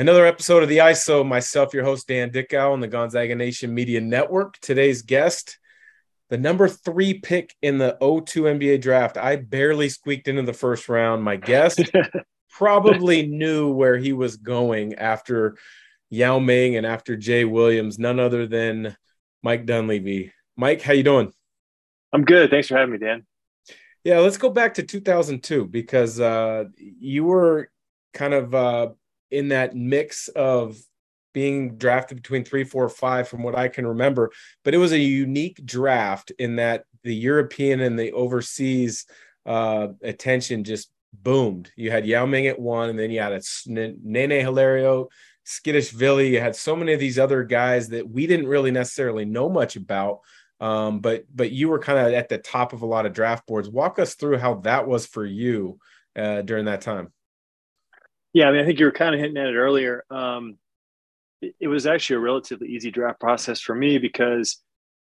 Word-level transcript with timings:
Another 0.00 0.24
episode 0.24 0.62
of 0.62 0.70
the 0.70 0.78
ISO. 0.78 1.26
Myself, 1.26 1.74
your 1.74 1.84
host 1.84 2.08
Dan 2.08 2.30
Dickau, 2.30 2.72
on 2.72 2.80
the 2.80 2.88
Gonzaga 2.88 3.34
Nation 3.34 3.74
Media 3.74 4.00
Network. 4.00 4.58
Today's 4.60 5.02
guest, 5.02 5.58
the 6.30 6.38
number 6.38 6.68
three 6.68 7.20
pick 7.20 7.54
in 7.60 7.76
the 7.76 7.98
02 8.00 8.44
NBA 8.44 8.80
draft. 8.80 9.18
I 9.18 9.36
barely 9.36 9.90
squeaked 9.90 10.26
into 10.26 10.40
the 10.40 10.54
first 10.54 10.88
round. 10.88 11.22
My 11.22 11.36
guest 11.36 11.82
probably 12.50 13.26
knew 13.26 13.74
where 13.74 13.98
he 13.98 14.14
was 14.14 14.38
going 14.38 14.94
after 14.94 15.58
Yao 16.08 16.38
Ming 16.38 16.76
and 16.76 16.86
after 16.86 17.14
Jay 17.14 17.44
Williams. 17.44 17.98
None 17.98 18.18
other 18.18 18.46
than 18.46 18.96
Mike 19.42 19.66
Dunleavy. 19.66 20.32
Mike, 20.56 20.80
how 20.80 20.94
you 20.94 21.02
doing? 21.02 21.30
I'm 22.10 22.24
good. 22.24 22.48
Thanks 22.48 22.68
for 22.68 22.78
having 22.78 22.92
me, 22.92 22.98
Dan. 23.06 23.26
Yeah, 24.02 24.20
let's 24.20 24.38
go 24.38 24.48
back 24.48 24.72
to 24.74 24.82
2002 24.82 25.66
because 25.66 26.18
uh, 26.18 26.64
you 26.78 27.24
were 27.24 27.68
kind 28.14 28.32
of 28.32 28.54
uh, 28.54 28.88
in 29.30 29.48
that 29.48 29.74
mix 29.74 30.28
of 30.28 30.76
being 31.32 31.76
drafted 31.76 32.16
between 32.16 32.44
three, 32.44 32.64
four, 32.64 32.88
five, 32.88 33.28
from 33.28 33.42
what 33.42 33.56
I 33.56 33.68
can 33.68 33.86
remember. 33.86 34.30
But 34.64 34.74
it 34.74 34.78
was 34.78 34.92
a 34.92 34.98
unique 34.98 35.64
draft 35.64 36.32
in 36.38 36.56
that 36.56 36.84
the 37.04 37.14
European 37.14 37.80
and 37.80 37.98
the 37.98 38.12
overseas 38.12 39.06
uh, 39.46 39.88
attention 40.02 40.64
just 40.64 40.90
boomed. 41.12 41.70
You 41.76 41.90
had 41.90 42.06
Yao 42.06 42.26
Ming 42.26 42.46
at 42.46 42.58
one, 42.58 42.90
and 42.90 42.98
then 42.98 43.10
you 43.10 43.20
had 43.20 43.32
a 43.32 43.42
Nene 43.66 44.30
Hilario, 44.30 45.08
Tskitishvili. 45.46 46.30
You 46.30 46.40
had 46.40 46.56
so 46.56 46.76
many 46.76 46.92
of 46.92 47.00
these 47.00 47.18
other 47.18 47.44
guys 47.44 47.88
that 47.88 48.08
we 48.08 48.26
didn't 48.26 48.48
really 48.48 48.70
necessarily 48.70 49.24
know 49.24 49.48
much 49.48 49.76
about. 49.76 50.20
Um, 50.60 51.00
but 51.00 51.24
but 51.34 51.50
you 51.50 51.70
were 51.70 51.78
kind 51.78 51.98
of 51.98 52.12
at 52.12 52.28
the 52.28 52.36
top 52.36 52.72
of 52.72 52.82
a 52.82 52.86
lot 52.86 53.06
of 53.06 53.14
draft 53.14 53.46
boards. 53.46 53.68
Walk 53.68 53.98
us 53.98 54.14
through 54.14 54.38
how 54.38 54.56
that 54.56 54.86
was 54.86 55.06
for 55.06 55.24
you 55.24 55.78
uh, 56.14 56.42
during 56.42 56.66
that 56.66 56.82
time. 56.82 57.12
Yeah, 58.32 58.48
I 58.48 58.52
mean, 58.52 58.60
I 58.60 58.64
think 58.64 58.78
you 58.78 58.84
were 58.84 58.92
kind 58.92 59.14
of 59.14 59.20
hinting 59.20 59.42
at 59.42 59.48
it 59.48 59.56
earlier. 59.56 60.04
Um, 60.10 60.58
it, 61.40 61.54
it, 61.60 61.68
was 61.68 61.86
actually 61.86 62.16
a 62.16 62.20
relatively 62.20 62.68
easy 62.68 62.90
draft 62.90 63.18
process 63.18 63.60
for 63.60 63.74
me 63.74 63.98
because 63.98 64.58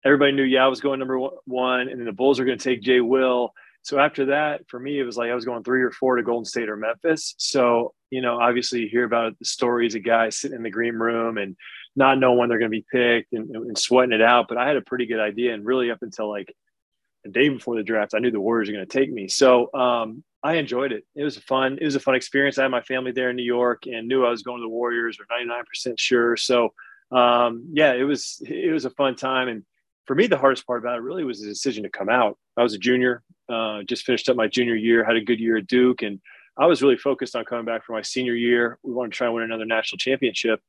everybody 0.05 0.33
knew 0.33 0.45
yeah 0.45 0.65
I 0.65 0.69
was 0.69 0.81
going 0.81 0.99
number 0.99 1.19
one, 1.45 1.89
and 1.89 1.99
then 1.99 2.07
the 2.07 2.13
Bulls 2.13 2.39
are 2.39 2.45
going 2.45 2.59
to 2.59 2.65
take 2.65 2.83
Jay 2.83 3.01
Will. 3.01 3.53
So 3.83 3.99
after 3.99 4.27
that, 4.27 4.69
for 4.69 4.79
me, 4.79 4.99
it 4.99 5.05
was 5.05 5.17
like 5.17 5.31
I 5.31 5.35
was 5.35 5.45
going 5.45 5.65
three 5.65 5.83
or 5.83 5.91
four 5.91 6.17
to 6.17 6.23
Golden 6.23 6.45
State 6.45 6.69
or 6.69 6.77
Memphis. 6.77 7.35
So 7.39 7.95
you 8.11 8.21
know, 8.21 8.39
obviously, 8.41 8.81
you 8.81 8.89
hear 8.89 9.05
about 9.05 9.39
the 9.39 9.45
stories 9.45 9.95
of 9.95 10.05
guys 10.05 10.39
sitting 10.39 10.57
in 10.57 10.63
the 10.63 10.71
green 10.71 10.95
room 10.95 11.39
and 11.39 11.57
not 11.97 12.19
knowing 12.19 12.39
when 12.39 12.49
they're 12.49 12.59
going 12.59 12.71
to 12.71 12.79
be 12.79 12.87
picked 12.93 13.33
and, 13.33 13.55
and 13.55 13.79
sweating 13.79 14.13
it 14.13 14.23
out. 14.23 14.47
But 14.49 14.59
I 14.59 14.67
had 14.69 14.77
a 14.77 14.83
pretty 14.83 15.07
good 15.07 15.21
idea, 15.21 15.55
and 15.55 15.65
really 15.65 15.91
up 15.91 16.03
until 16.03 16.29
like 16.29 16.55
the 17.25 17.31
day 17.31 17.49
before 17.49 17.77
the 17.77 17.83
draft, 17.83 18.15
I 18.15 18.21
knew 18.21 18.31
the 18.31 18.41
Warriors 18.41 18.69
were 18.69 18.75
going 18.75 18.87
to 18.87 18.99
take 18.99 19.13
me. 19.13 19.29
So 19.29 19.73
um, 19.75 20.23
I 20.47 20.55
enjoyed 20.55 20.93
it. 20.93 21.05
It 21.17 21.25
was 21.25 21.37
a 21.37 21.41
fun. 21.41 21.77
It 21.81 21.85
was 21.85 21.97
a 21.97 22.01
fun 22.01 22.15
experience. 22.15 22.57
I 22.57 22.63
had 22.63 22.71
my 22.71 22.81
family 22.81 23.11
there 23.11 23.31
in 23.31 23.37
New 23.37 23.43
York 23.43 23.87
and 23.87 24.07
knew 24.07 24.25
I 24.25 24.31
was 24.31 24.45
going 24.45 24.59
to 24.59 24.63
the 24.63 24.69
Warriors. 24.69 25.19
Or 25.19 25.27
ninety 25.29 25.49
nine 25.49 25.65
percent 25.65 25.99
sure. 25.99 26.37
So 26.37 26.73
um, 27.11 27.69
yeah, 27.73 27.95
it 27.95 28.05
was 28.05 28.41
it 28.47 28.73
was 28.73 28.85
a 28.85 28.91
fun 28.91 29.17
time. 29.17 29.49
And 29.49 29.65
for 30.05 30.15
me, 30.15 30.29
the 30.29 30.39
hardest 30.39 30.65
part 30.65 30.79
about 30.79 30.99
it 30.99 31.03
really 31.03 31.25
was 31.25 31.41
the 31.41 31.49
decision 31.49 31.83
to 31.83 31.89
come 31.89 32.09
out. 32.09 32.39
I 32.57 32.63
was 32.63 32.75
a 32.75 32.79
junior, 32.79 33.25
uh, 33.49 33.83
just 33.83 34.05
finished 34.05 34.29
up 34.29 34.37
my 34.37 34.47
junior 34.47 34.77
year, 34.77 35.05
had 35.05 35.17
a 35.17 35.21
good 35.21 35.41
year 35.41 35.57
at 35.57 35.67
Duke, 35.67 36.03
and 36.03 36.21
I 36.57 36.67
was 36.67 36.81
really 36.81 36.97
focused 36.97 37.35
on 37.35 37.45
coming 37.45 37.65
back 37.65 37.85
for 37.85 37.93
my 37.93 38.03
senior 38.03 38.35
year. 38.35 38.79
We 38.85 38.93
wanted 38.93 39.15
to 39.15 39.17
try 39.17 39.27
and 39.27 39.35
win 39.35 39.43
another 39.43 39.67
national 39.67 39.99
championship, 39.99 40.61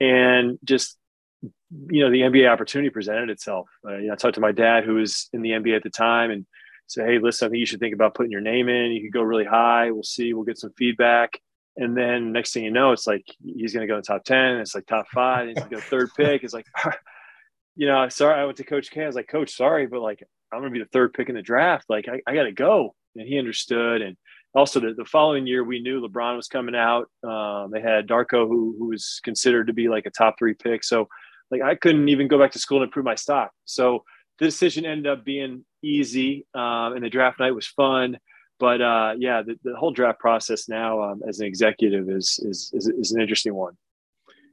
and 0.00 0.58
just 0.64 0.96
you 1.42 2.02
know 2.02 2.10
the 2.10 2.22
NBA 2.22 2.50
opportunity 2.50 2.88
presented 2.88 3.28
itself. 3.28 3.68
Uh, 3.86 3.98
you 3.98 4.06
know, 4.06 4.14
I 4.14 4.16
talked 4.16 4.36
to 4.36 4.40
my 4.40 4.52
dad, 4.52 4.84
who 4.84 4.94
was 4.94 5.28
in 5.34 5.42
the 5.42 5.50
NBA 5.50 5.76
at 5.76 5.82
the 5.82 5.90
time, 5.90 6.30
and 6.30 6.46
say, 6.88 7.04
hey, 7.04 7.18
listen, 7.18 7.46
I 7.46 7.48
think 7.50 7.60
you 7.60 7.66
should 7.66 7.80
think 7.80 7.94
about 7.94 8.14
putting 8.14 8.32
your 8.32 8.40
name 8.40 8.68
in. 8.68 8.92
You 8.92 9.02
could 9.02 9.12
go 9.12 9.22
really 9.22 9.44
high. 9.44 9.90
We'll 9.90 10.02
see. 10.02 10.32
We'll 10.32 10.44
get 10.44 10.58
some 10.58 10.72
feedback. 10.72 11.40
And 11.76 11.96
then 11.96 12.32
next 12.32 12.52
thing 12.52 12.64
you 12.64 12.72
know, 12.72 12.92
it's 12.92 13.06
like 13.06 13.24
he's 13.44 13.72
going 13.72 13.86
to 13.86 13.92
go 13.92 13.96
in 13.96 14.02
top 14.02 14.24
10. 14.24 14.56
It's 14.56 14.74
like 14.74 14.86
top 14.86 15.06
five. 15.08 15.46
He's 15.46 15.56
going 15.56 15.70
to 15.70 15.76
go 15.76 15.80
third 15.80 16.10
pick. 16.16 16.42
It's 16.42 16.54
like, 16.54 16.66
you 17.76 17.86
know, 17.86 18.08
sorry. 18.08 18.40
I 18.40 18.44
went 18.44 18.56
to 18.56 18.64
Coach 18.64 18.90
K. 18.90 19.04
I 19.04 19.06
was 19.06 19.14
like, 19.14 19.28
Coach, 19.28 19.54
sorry, 19.54 19.86
but 19.86 20.00
like, 20.00 20.22
I'm 20.52 20.60
going 20.60 20.72
to 20.72 20.78
be 20.78 20.82
the 20.82 20.90
third 20.90 21.12
pick 21.12 21.28
in 21.28 21.36
the 21.36 21.42
draft. 21.42 21.84
Like, 21.88 22.08
I, 22.08 22.20
I 22.26 22.34
got 22.34 22.44
to 22.44 22.52
go. 22.52 22.94
And 23.14 23.28
he 23.28 23.38
understood. 23.38 24.02
And 24.02 24.16
also, 24.54 24.80
the, 24.80 24.94
the 24.94 25.04
following 25.04 25.46
year, 25.46 25.62
we 25.62 25.80
knew 25.80 26.00
LeBron 26.00 26.36
was 26.36 26.48
coming 26.48 26.74
out. 26.74 27.08
Um, 27.22 27.70
they 27.70 27.80
had 27.80 28.08
Darko, 28.08 28.48
who, 28.48 28.74
who 28.78 28.88
was 28.88 29.20
considered 29.22 29.68
to 29.68 29.72
be 29.72 29.88
like 29.88 30.06
a 30.06 30.10
top 30.10 30.36
three 30.38 30.54
pick. 30.54 30.82
So, 30.82 31.08
like, 31.50 31.62
I 31.62 31.74
couldn't 31.76 32.08
even 32.08 32.28
go 32.28 32.38
back 32.38 32.52
to 32.52 32.58
school 32.58 32.78
and 32.78 32.88
improve 32.88 33.04
my 33.04 33.14
stock. 33.14 33.52
So, 33.66 34.04
the 34.38 34.46
decision 34.46 34.84
ended 34.84 35.06
up 35.06 35.24
being 35.24 35.64
easy, 35.82 36.46
um, 36.54 36.94
and 36.94 37.04
the 37.04 37.10
draft 37.10 37.40
night 37.40 37.54
was 37.54 37.66
fun. 37.66 38.18
But 38.58 38.80
uh, 38.80 39.14
yeah, 39.18 39.42
the, 39.42 39.56
the, 39.62 39.76
whole 39.76 39.92
draft 39.92 40.18
process 40.18 40.68
now 40.68 41.00
um, 41.02 41.22
as 41.26 41.38
an 41.38 41.46
executive 41.46 42.10
is, 42.10 42.40
is, 42.42 42.72
is 42.74 42.88
is 42.88 43.12
an 43.12 43.20
interesting 43.20 43.54
one. 43.54 43.76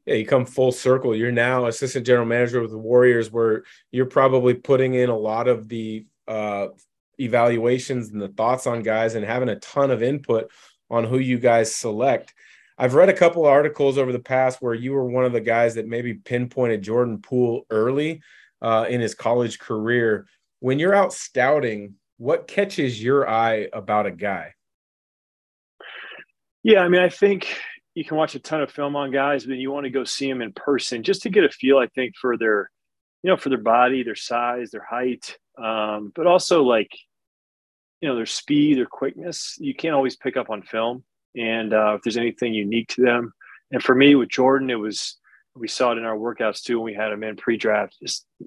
Yeah, 0.06 0.16
you 0.16 0.26
come 0.28 0.46
full 0.46 0.72
circle. 0.72 1.16
You're 1.16 1.32
now 1.32 1.66
assistant 1.66 2.06
general 2.06 2.28
manager 2.28 2.62
with 2.62 2.70
the 2.70 2.78
Warriors, 2.78 3.32
where 3.32 3.64
you're 3.92 4.06
probably 4.06 4.54
putting 4.54 4.94
in 4.94 5.10
a 5.10 5.18
lot 5.18 5.48
of 5.48 5.68
the 5.68 6.06
uh, 6.28 6.68
evaluations 7.18 8.10
and 8.10 8.22
the 8.22 8.28
thoughts 8.28 8.68
on 8.68 8.84
guys, 8.84 9.16
and 9.16 9.26
having 9.26 9.50
a 9.50 9.56
ton 9.56 9.90
of 9.90 10.04
input 10.04 10.52
on 10.92 11.04
who 11.04 11.18
you 11.18 11.40
guys 11.40 11.76
select. 11.76 12.34
I've 12.78 12.94
read 12.94 13.10
a 13.10 13.14
couple 13.14 13.46
articles 13.46 13.98
over 13.98 14.12
the 14.12 14.20
past 14.20 14.62
where 14.62 14.74
you 14.74 14.94
were 14.94 15.06
one 15.06 15.26
of 15.26 15.32
the 15.32 15.42
guys 15.42 15.76
that 15.76 15.88
maybe 15.88 16.14
pinpointed 16.14 16.82
Jordan 16.84 17.20
Poole 17.22 17.66
early 17.70 18.22
uh, 18.62 18.86
in 18.90 19.02
his 19.02 19.16
college 19.16 19.60
career 19.60 20.28
when 20.66 20.80
you're 20.80 20.96
out 20.96 21.14
scouting, 21.14 21.94
what 22.18 22.48
catches 22.48 23.00
your 23.00 23.30
eye 23.30 23.68
about 23.72 24.08
a 24.08 24.12
guy? 24.12 24.52
Yeah, 26.64 26.80
I 26.80 26.88
mean, 26.88 27.04
I 27.04 27.10
think 27.10 27.56
you 27.94 28.04
can 28.04 28.18
watch 28.18 28.34
a 28.34 28.40
ton 28.40 28.64
of 28.64 28.72
film 28.72 28.96
on 28.96 29.12
guys, 29.12 29.46
but 29.46 29.58
you 29.58 29.72
want 29.72 29.84
to 29.84 29.92
go 29.92 30.04
see 30.04 30.28
them 30.28 30.42
in 30.42 30.54
person 30.54 31.04
just 31.04 31.22
to 31.22 31.30
get 31.30 31.44
a 31.44 31.50
feel, 31.50 31.78
I 31.78 31.86
think, 31.94 32.16
for 32.20 32.36
their, 32.36 32.72
you 33.22 33.30
know, 33.30 33.38
for 33.38 33.50
their 33.50 33.60
body, 33.60 34.02
their 34.02 34.16
size, 34.16 34.72
their 34.72 34.84
height, 34.90 35.38
um, 35.64 36.12
but 36.16 36.26
also 36.26 36.64
like, 36.64 36.90
you 38.02 38.10
know, 38.10 38.16
their 38.16 38.26
speed, 38.26 38.80
their 38.80 38.88
quickness. 38.88 39.58
You 39.60 39.76
can't 39.76 39.94
always 39.94 40.16
pick 40.16 40.36
up 40.36 40.50
on 40.50 40.64
film, 40.64 41.04
and 41.38 41.76
uh, 41.76 41.94
if 41.94 42.02
there's 42.02 42.18
anything 42.18 42.56
unique 42.56 42.88
to 42.96 43.04
them. 43.04 43.34
And 43.72 43.84
for 43.84 43.94
me, 43.94 44.16
with 44.16 44.30
Jordan, 44.30 44.72
it 44.72 44.80
was 44.80 45.20
we 45.56 45.68
saw 45.68 45.92
it 45.92 46.00
in 46.00 46.06
our 46.06 46.18
workouts 46.18 46.64
too 46.64 46.80
when 46.80 46.92
we 46.92 47.00
had 47.00 47.12
him 47.12 47.24
in 47.24 47.36
pre-draft. 47.36 47.96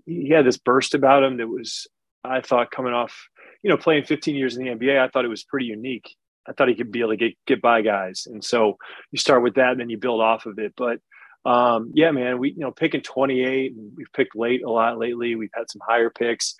He 0.04 0.30
had 0.30 0.44
this 0.44 0.58
burst 0.58 0.94
about 0.94 1.22
him 1.22 1.36
that 1.36 1.46
was 1.46 1.86
I 2.24 2.40
thought 2.40 2.70
coming 2.70 2.92
off, 2.92 3.28
you 3.62 3.70
know, 3.70 3.76
playing 3.76 4.04
15 4.04 4.34
years 4.34 4.56
in 4.56 4.64
the 4.64 4.70
NBA, 4.70 4.98
I 4.98 5.08
thought 5.08 5.24
it 5.24 5.28
was 5.28 5.44
pretty 5.44 5.66
unique. 5.66 6.14
I 6.48 6.52
thought 6.52 6.68
he 6.68 6.74
could 6.74 6.90
be 6.90 7.00
able 7.00 7.10
to 7.10 7.16
get 7.16 7.34
get 7.46 7.60
by 7.60 7.82
guys, 7.82 8.26
and 8.26 8.42
so 8.42 8.78
you 9.12 9.18
start 9.18 9.42
with 9.42 9.56
that, 9.56 9.72
and 9.72 9.80
then 9.80 9.90
you 9.90 9.98
build 9.98 10.22
off 10.22 10.46
of 10.46 10.58
it. 10.58 10.72
But 10.76 11.00
um, 11.44 11.92
yeah, 11.94 12.10
man, 12.10 12.38
we 12.38 12.50
you 12.50 12.60
know 12.60 12.70
picking 12.70 13.02
28, 13.02 13.72
and 13.72 13.92
we've 13.94 14.12
picked 14.14 14.34
late 14.34 14.62
a 14.64 14.70
lot 14.70 14.98
lately. 14.98 15.34
We've 15.34 15.50
had 15.54 15.70
some 15.70 15.82
higher 15.86 16.10
picks. 16.10 16.54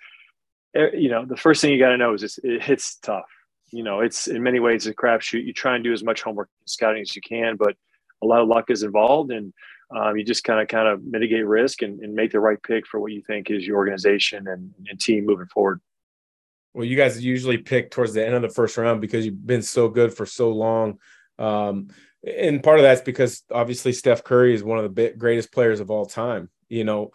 Eh, 0.75 0.91
you 0.93 1.09
know, 1.09 1.25
the 1.25 1.37
first 1.37 1.61
thing 1.61 1.71
you 1.71 1.79
got 1.79 1.89
to 1.89 1.97
know 1.97 2.13
is 2.13 2.23
it's, 2.23 2.37
it, 2.39 2.69
it's 2.69 2.97
tough. 2.97 3.29
You 3.71 3.83
know, 3.83 4.01
it's 4.01 4.27
in 4.27 4.43
many 4.43 4.59
ways 4.59 4.85
a 4.85 4.93
crapshoot. 4.93 5.45
You 5.45 5.53
try 5.53 5.75
and 5.75 5.83
do 5.83 5.93
as 5.93 6.03
much 6.03 6.21
homework 6.21 6.49
scouting 6.65 7.01
as 7.01 7.15
you 7.15 7.21
can, 7.21 7.55
but 7.55 7.75
a 8.21 8.27
lot 8.27 8.41
of 8.41 8.47
luck 8.47 8.69
is 8.69 8.83
involved, 8.83 9.31
and 9.31 9.53
um, 9.95 10.17
you 10.17 10.23
just 10.23 10.43
kind 10.43 10.59
of 10.59 10.67
kind 10.67 10.87
of 10.87 11.03
mitigate 11.03 11.45
risk 11.45 11.81
and, 11.81 11.99
and, 12.01 12.13
make 12.13 12.31
the 12.31 12.39
right 12.39 12.61
pick 12.61 12.85
for 12.85 12.99
what 12.99 13.11
you 13.11 13.23
think 13.25 13.49
is 13.49 13.65
your 13.65 13.77
organization 13.77 14.47
and, 14.47 14.73
and, 14.87 14.99
team 14.99 15.25
moving 15.25 15.47
forward. 15.47 15.81
Well, 16.73 16.85
you 16.85 16.95
guys 16.95 17.23
usually 17.23 17.57
pick 17.57 17.89
towards 17.89 18.13
the 18.13 18.23
end 18.23 18.35
of 18.35 18.43
the 18.43 18.49
first 18.49 18.77
round 18.77 19.01
because 19.01 19.25
you've 19.25 19.45
been 19.45 19.63
so 19.63 19.89
good 19.89 20.13
for 20.13 20.25
so 20.25 20.51
long. 20.51 20.99
Um, 21.39 21.87
and 22.23 22.61
part 22.61 22.77
of 22.77 22.83
that's 22.83 23.01
because 23.01 23.43
obviously 23.51 23.93
Steph 23.93 24.23
Curry 24.23 24.53
is 24.53 24.63
one 24.63 24.77
of 24.77 24.93
the 24.93 25.13
greatest 25.17 25.51
players 25.51 25.79
of 25.79 25.89
all 25.89 26.05
time. 26.05 26.49
You 26.67 26.83
know, 26.83 27.11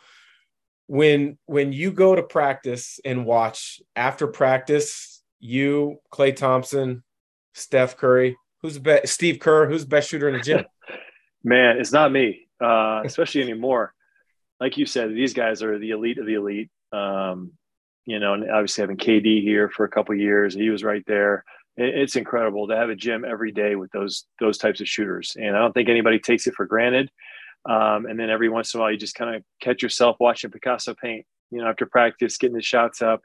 when 0.89 1.39
when 1.47 1.73
you 1.73 1.93
go 1.93 2.17
to 2.17 2.23
practice 2.23 2.99
and 3.05 3.25
watch 3.25 3.81
after 3.95 4.27
practice, 4.27 5.23
you, 5.39 5.99
Klay 6.13 6.35
Thompson, 6.35 7.05
Steph 7.53 7.97
Curry, 7.97 8.37
who's 8.63 8.75
the 8.75 8.81
best, 8.81 9.15
Steve 9.15 9.39
Kerr, 9.39 9.69
who's 9.69 9.83
the 9.83 9.89
best 9.89 10.09
shooter 10.09 10.29
in 10.29 10.35
the 10.35 10.41
gym? 10.41 10.65
Man, 11.45 11.77
it's 11.79 11.93
not 11.93 12.11
me 12.11 12.44
uh, 12.61 13.03
especially 13.05 13.43
anymore. 13.43 13.95
Like 14.61 14.77
you 14.77 14.87
said, 14.87 15.11
these 15.11 15.35
guys 15.35 15.63
are 15.63 15.79
the 15.79 15.91
elite 15.91 16.19
of 16.19 16.27
the 16.27 16.35
elite. 16.35 16.71
Um, 16.93 17.53
you 18.07 18.21
know, 18.21 18.35
and 18.35 18.51
obviously 18.51 18.83
having 18.83 18.97
KD 18.97 19.43
here 19.43 19.69
for 19.69 19.85
a 19.85 19.89
couple 19.89 20.15
years, 20.15 20.55
he 20.55 20.71
was 20.71 20.85
right 20.85 21.05
there. 21.07 21.45
It, 21.77 21.95
it's 21.95 22.17
incredible 22.17 22.69
to 22.69 22.77
have 22.77 22.91
a 22.91 22.95
gym 22.95 23.25
every 23.25 23.53
day 23.53 23.77
with 23.77 23.91
those 23.93 24.25
those 24.41 24.59
types 24.59 24.81
of 24.81 24.89
shooters, 24.89 25.37
and 25.37 25.57
I 25.57 25.61
don't 25.61 25.73
think 25.73 25.89
anybody 25.89 26.19
takes 26.19 26.47
it 26.47 26.55
for 26.55 26.67
granted. 26.67 27.11
Um, 27.67 28.05
and 28.07 28.21
then 28.21 28.29
every 28.29 28.51
once 28.51 28.75
in 28.75 28.79
a 28.79 28.83
while, 28.83 28.93
you 28.93 28.99
just 28.99 29.15
kind 29.15 29.35
of 29.35 29.43
catch 29.61 29.83
yourself 29.83 30.17
watching 30.21 30.51
Picasso 30.51 30.95
paint. 30.95 31.25
You 31.51 31.63
know, 31.63 31.69
after 31.69 31.87
practice, 31.87 32.37
getting 32.37 32.57
the 32.57 32.63
shots 32.63 33.01
up. 33.01 33.23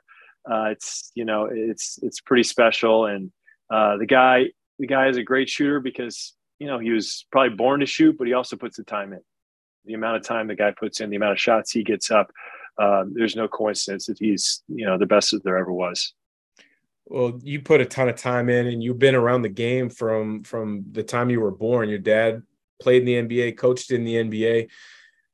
Uh, 0.49 0.69
it's 0.71 1.11
you 1.13 1.25
know, 1.25 1.49
it's 1.51 1.99
it's 2.01 2.21
pretty 2.21 2.43
special. 2.43 3.05
And 3.05 3.31
uh, 3.69 3.97
the 3.97 4.05
guy, 4.05 4.45
the 4.79 4.87
guy 4.87 5.09
is 5.09 5.17
a 5.17 5.23
great 5.23 5.49
shooter 5.49 5.79
because 5.79 6.33
you 6.59 6.67
know, 6.67 6.77
he 6.77 6.91
was 6.91 7.25
probably 7.31 7.55
born 7.55 7.79
to 7.79 7.85
shoot, 7.85 8.17
but 8.17 8.27
he 8.27 8.33
also 8.33 8.55
puts 8.55 8.77
the 8.77 8.83
time 8.83 9.13
in. 9.13 9.21
The 9.85 9.93
amount 9.93 10.17
of 10.17 10.23
time 10.23 10.47
the 10.47 10.55
guy 10.55 10.71
puts 10.71 10.99
in, 10.99 11.09
the 11.09 11.15
amount 11.15 11.31
of 11.31 11.39
shots 11.39 11.71
he 11.71 11.83
gets 11.83 12.11
up, 12.11 12.31
um, 12.77 13.13
there's 13.15 13.35
no 13.35 13.47
coincidence 13.47 14.05
that 14.05 14.19
he's, 14.19 14.61
you 14.67 14.85
know, 14.85 14.97
the 14.97 15.05
best 15.05 15.31
that 15.31 15.43
there 15.43 15.57
ever 15.57 15.71
was. 15.71 16.13
Well, 17.05 17.39
you 17.41 17.61
put 17.61 17.81
a 17.81 17.85
ton 17.85 18.07
of 18.07 18.15
time 18.15 18.49
in, 18.49 18.67
and 18.67 18.83
you've 18.83 18.99
been 18.99 19.15
around 19.15 19.41
the 19.41 19.49
game 19.49 19.89
from 19.89 20.43
from 20.43 20.85
the 20.91 21.01
time 21.01 21.29
you 21.29 21.41
were 21.41 21.51
born. 21.51 21.89
Your 21.89 21.97
dad 21.97 22.43
played 22.79 23.07
in 23.07 23.27
the 23.27 23.37
NBA, 23.37 23.57
coached 23.57 23.91
in 23.91 24.03
the 24.03 24.15
NBA. 24.15 24.69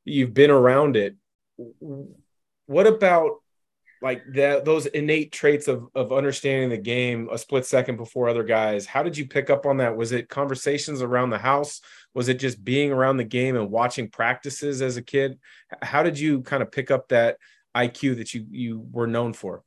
You've 0.05 0.33
been 0.33 0.51
around 0.51 0.95
it. 0.95 1.15
What 2.65 2.87
about 2.87 3.41
like 4.05 4.23
that 4.33 4.65
those 4.65 4.85
innate 4.85 5.31
traits 5.31 5.67
of 5.67 5.87
of 5.95 6.13
understanding 6.13 6.69
the 6.69 6.77
game 6.77 7.27
a 7.31 7.37
split 7.39 7.65
second 7.65 7.97
before 7.97 8.29
other 8.29 8.43
guys 8.43 8.85
how 8.85 9.01
did 9.01 9.17
you 9.17 9.27
pick 9.27 9.49
up 9.49 9.65
on 9.65 9.77
that? 9.77 9.97
Was 9.97 10.11
it 10.11 10.29
conversations 10.29 11.01
around 11.01 11.31
the 11.31 11.39
house? 11.39 11.81
Was 12.13 12.29
it 12.29 12.35
just 12.35 12.63
being 12.63 12.91
around 12.91 13.17
the 13.17 13.23
game 13.23 13.55
and 13.57 13.71
watching 13.71 14.07
practices 14.07 14.83
as 14.83 14.95
a 14.95 15.01
kid? 15.01 15.39
How 15.81 16.03
did 16.03 16.19
you 16.19 16.41
kind 16.41 16.61
of 16.61 16.71
pick 16.71 16.91
up 16.91 17.09
that 17.09 17.37
iq 17.75 18.15
that 18.17 18.33
you 18.35 18.45
you 18.51 18.87
were 18.91 19.07
known 19.07 19.33
for? 19.33 19.63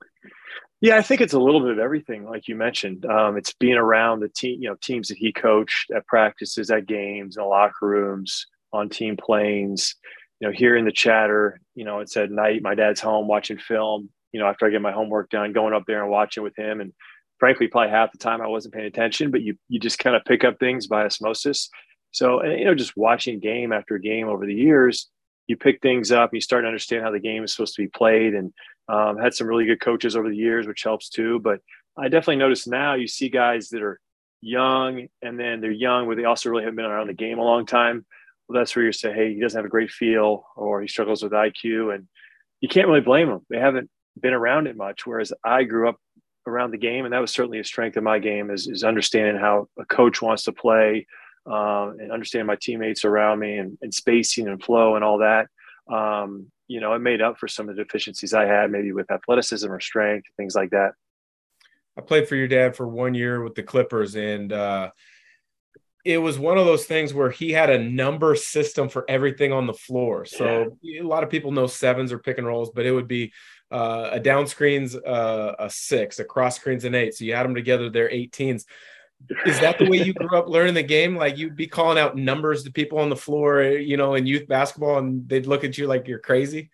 Yeah 0.81 0.96
i 0.96 1.02
think 1.02 1.20
it's 1.20 1.32
a 1.32 1.41
little 1.41 1.61
bit 1.61 1.73
of 1.73 1.81
everything 1.81 2.25
like 2.25 2.46
you 2.46 2.55
mentioned. 2.55 3.06
Um, 3.06 3.37
it's 3.37 3.52
being 3.55 3.75
around 3.75 4.20
the 4.20 4.29
team 4.29 4.62
you 4.62 4.69
know 4.69 4.76
teams 4.81 5.08
that 5.08 5.19
he 5.19 5.32
coached 5.32 5.91
at 5.91 6.06
practices 6.06 6.70
at 6.70 6.87
games 6.87 7.37
in 7.37 7.44
locker 7.44 7.88
rooms 7.88 8.46
on 8.73 8.88
team 8.88 9.17
planes. 9.17 9.96
You 10.38 10.46
know 10.46 10.55
hearing 10.56 10.84
the 10.84 10.93
chatter 10.93 11.61
you 11.75 11.84
know 11.84 11.99
it's 11.99 12.17
at 12.17 12.31
night 12.31 12.62
my 12.62 12.76
dad's 12.76 13.00
home 13.00 13.26
watching 13.26 13.58
film 13.58 14.11
you 14.33 14.41
know, 14.41 14.47
after 14.47 14.67
I 14.67 14.71
get 14.71 14.83
my 14.83 14.93
homework 14.93 15.31
done, 15.31 15.53
going 15.53 15.75
up 15.75 15.85
there 15.87 16.03
and 16.03 16.11
watching 16.11 16.43
with 16.43 16.57
him. 16.57 16.81
And 16.81 16.93
frankly, 17.39 17.69
probably 17.69 17.91
half 17.91 18.13
the 18.13 18.19
time 18.19 18.41
I 18.41 18.47
wasn't 18.47 18.75
paying 18.75 18.87
attention, 18.87 19.31
but 19.31 19.43
you 19.43 19.57
you 19.69 19.81
just 19.81 19.99
kind 19.99 20.17
of 20.17 20.25
pick 20.25 20.45
up 20.45 20.59
things 20.59 20.87
by 20.87 21.05
osmosis. 21.05 21.71
So, 22.11 22.41
and, 22.41 22.59
you 22.59 22.65
know, 22.65 22.75
just 22.75 22.97
watching 22.97 23.39
game 23.39 23.73
after 23.73 23.99
game 23.99 24.29
over 24.29 24.47
the 24.47 24.55
years, 24.55 25.09
you 25.47 25.57
pick 25.57 25.81
things 25.81 26.11
up, 26.13 26.31
And 26.31 26.37
you 26.37 26.41
start 26.41 26.65
to 26.65 26.69
understand 26.69 27.03
how 27.03 27.11
the 27.11 27.21
game 27.21 27.45
is 27.45 27.55
supposed 27.55 27.75
to 27.77 27.83
be 27.83 27.89
played, 27.89 28.35
and 28.35 28.53
um, 28.89 29.19
had 29.19 29.35
some 29.35 29.47
really 29.47 29.67
good 29.67 29.81
coaches 29.81 30.17
over 30.17 30.29
the 30.29 30.37
years, 30.37 30.67
which 30.67 30.83
helps 30.83 31.09
too. 31.09 31.41
But 31.41 31.61
I 31.97 32.09
definitely 32.09 32.37
notice 32.37 32.67
now 32.67 32.95
you 32.95 33.07
see 33.07 33.29
guys 33.29 33.69
that 33.71 33.83
are 33.83 34.01
young, 34.41 35.09
and 35.23 35.39
then 35.39 35.61
they're 35.61 35.71
young, 35.71 36.07
where 36.07 36.17
they 36.17 36.25
also 36.25 36.51
really 36.51 36.65
haven't 36.65 36.77
been 36.77 36.85
around 36.85 37.09
the 37.09 37.15
game 37.15 37.39
a 37.39 37.45
long 37.45 37.67
time. 37.67 38.07
Well, 38.49 38.59
that's 38.59 38.75
where 38.75 38.85
you 38.85 38.93
say, 38.93 39.13
hey, 39.13 39.35
he 39.35 39.41
doesn't 39.41 39.59
have 39.59 39.67
a 39.67 39.71
great 39.71 39.91
feel, 39.91 40.45
or 40.57 40.81
he 40.81 40.89
struggles 40.89 41.23
with 41.23 41.33
IQ, 41.33 41.95
and 41.95 42.09
you 42.61 42.69
can't 42.69 42.89
really 42.89 43.01
blame 43.01 43.29
them. 43.29 43.45
They 43.51 43.59
haven't 43.59 43.91
been 44.20 44.35
around 44.35 44.67
it 44.67 44.76
much. 44.76 45.06
Whereas 45.06 45.32
I 45.44 45.65
grew 45.65 45.88
up 45.88 45.97
around 46.47 46.70
the 46.70 46.79
game, 46.79 47.05
and 47.05 47.12
that 47.12 47.20
was 47.20 47.31
certainly 47.31 47.61
a 47.61 47.65
strength 47.65 47.97
of 47.97 48.03
my 48.03 48.19
game 48.19 48.50
is, 48.50 48.67
is 48.67 48.85
understanding 48.85 49.37
how 49.37 49.69
a 49.79 49.85
coach 49.85 50.23
wants 50.23 50.44
to 50.44 50.53
play 50.53 51.06
um, 51.47 51.97
and 52.00 52.12
understanding 52.12 52.47
my 52.47 52.56
teammates 52.61 53.05
around 53.05 53.38
me 53.38 53.56
and, 53.56 53.79
and, 53.81 53.94
spacing 53.94 54.49
and 54.49 54.62
flow 54.62 54.97
and 54.97 55.05
all 55.05 55.19
that. 55.19 55.47
Um, 55.91 56.50
you 56.67 56.81
know, 56.81 56.93
it 56.93 56.99
made 56.99 57.23
up 57.23 57.38
for 57.38 57.49
some 57.49 57.69
of 57.69 57.76
the 57.76 57.85
deficiencies 57.85 58.35
I 58.35 58.44
had, 58.44 58.70
maybe 58.70 58.93
with 58.93 59.11
athleticism 59.11 59.70
or 59.70 59.81
strength, 59.81 60.26
things 60.37 60.55
like 60.55 60.70
that. 60.70 60.93
I 61.97 62.03
played 62.03 62.29
for 62.29 62.37
your 62.37 62.49
dad 62.49 62.76
for 62.76 62.87
one 62.87 63.15
year 63.15 63.43
with 63.43 63.55
the 63.55 63.62
Clippers, 63.62 64.15
and 64.15 64.53
uh, 64.53 64.91
it 66.05 66.19
was 66.19 66.38
one 66.38 66.59
of 66.59 66.67
those 66.67 66.85
things 66.85 67.12
where 67.12 67.31
he 67.31 67.53
had 67.53 67.70
a 67.70 67.79
number 67.79 68.35
system 68.35 68.88
for 68.88 69.05
everything 69.09 69.53
on 69.53 69.67
the 69.67 69.73
floor. 69.73 70.25
So 70.25 70.76
yeah. 70.82 71.03
a 71.03 71.06
lot 71.06 71.25
of 71.25 71.31
people 71.31 71.50
know 71.50 71.67
sevens 71.67 72.12
or 72.12 72.19
pick 72.19 72.38
and 72.38 72.47
rolls, 72.47 72.70
but 72.75 72.87
it 72.87 72.93
would 72.93 73.09
be 73.09 73.32
uh, 73.70 74.11
a 74.12 74.20
down 74.20 74.47
screen's 74.47 74.94
uh, 74.94 75.55
a 75.59 75.70
six, 75.70 76.19
a 76.19 76.25
cross 76.25 76.56
screen's 76.56 76.85
an 76.85 76.94
eight. 76.94 77.15
So 77.15 77.25
you 77.25 77.32
add 77.32 77.44
them 77.44 77.55
together, 77.55 77.91
they're 77.91 78.09
18s. 78.09 78.65
Is 79.47 79.61
that 79.61 79.79
the 79.79 79.91
way 79.91 79.99
you 79.99 80.15
grew 80.15 80.38
up 80.38 80.49
learning 80.49 80.75
the 80.75 80.82
game? 80.82 81.17
Like 81.17 81.37
you'd 81.37 81.56
be 81.56 81.67
calling 81.67 81.99
out 81.99 82.17
numbers 82.17 82.62
to 82.62 82.70
people 82.70 82.99
on 82.99 83.09
the 83.09 83.17
floor, 83.17 83.62
you 83.62 83.97
know, 83.97 84.15
in 84.15 84.26
youth 84.26 84.47
basketball, 84.47 84.99
and 84.99 85.29
they'd 85.29 85.47
look 85.47 85.65
at 85.65 85.76
you 85.76 85.87
like 85.87 86.06
you're 86.06 86.20
crazy 86.20 86.70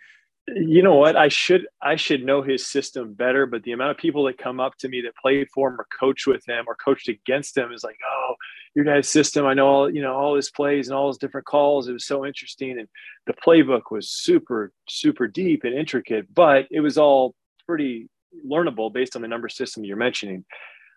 you 0.49 0.83
know 0.83 0.95
what 0.95 1.17
i 1.17 1.29
should 1.29 1.67
i 1.81 1.97
should 1.97 2.23
know 2.23 2.43
his 2.43 2.67
system 2.67 3.15
better 3.15 3.47
but 3.47 3.63
the 3.63 3.73
amount 3.73 3.91
of 3.91 3.97
people 3.97 4.25
that 4.25 4.37
come 4.37 4.61
up 4.61 4.77
to 4.77 4.89
me 4.89 5.01
that 5.01 5.17
played 5.17 5.49
for 5.53 5.71
him 5.71 5.81
or 5.81 5.87
coached 5.99 6.27
with 6.27 6.47
him 6.47 6.65
or 6.67 6.77
coached 6.77 7.09
against 7.09 7.57
him 7.57 7.73
is 7.73 7.83
like 7.83 7.99
oh 8.07 8.35
your 8.75 8.85
guy's 8.85 9.09
system 9.09 9.47
i 9.47 9.55
know 9.55 9.67
all 9.67 9.91
you 9.95 10.03
know 10.03 10.15
all 10.15 10.35
his 10.35 10.51
plays 10.51 10.89
and 10.89 10.97
all 10.97 11.09
his 11.09 11.19
different 11.19 11.47
calls 11.47 11.89
it 11.89 11.93
was 11.93 12.07
so 12.07 12.25
interesting 12.25 12.79
and 12.79 12.89
the 13.27 13.35
playbook 13.35 13.91
was 13.91 14.11
super 14.11 14.73
super 14.89 15.27
deep 15.27 15.65
and 15.65 15.75
intricate 15.75 16.27
but 16.35 16.67
it 16.71 16.81
was 16.81 16.99
all 16.99 17.35
pretty 17.67 18.09
learnable 18.49 18.93
based 18.93 19.17
on 19.17 19.23
the 19.23 19.29
number 19.29 19.49
system 19.49 19.85
you're 19.85 19.97
mentioning 19.97 20.45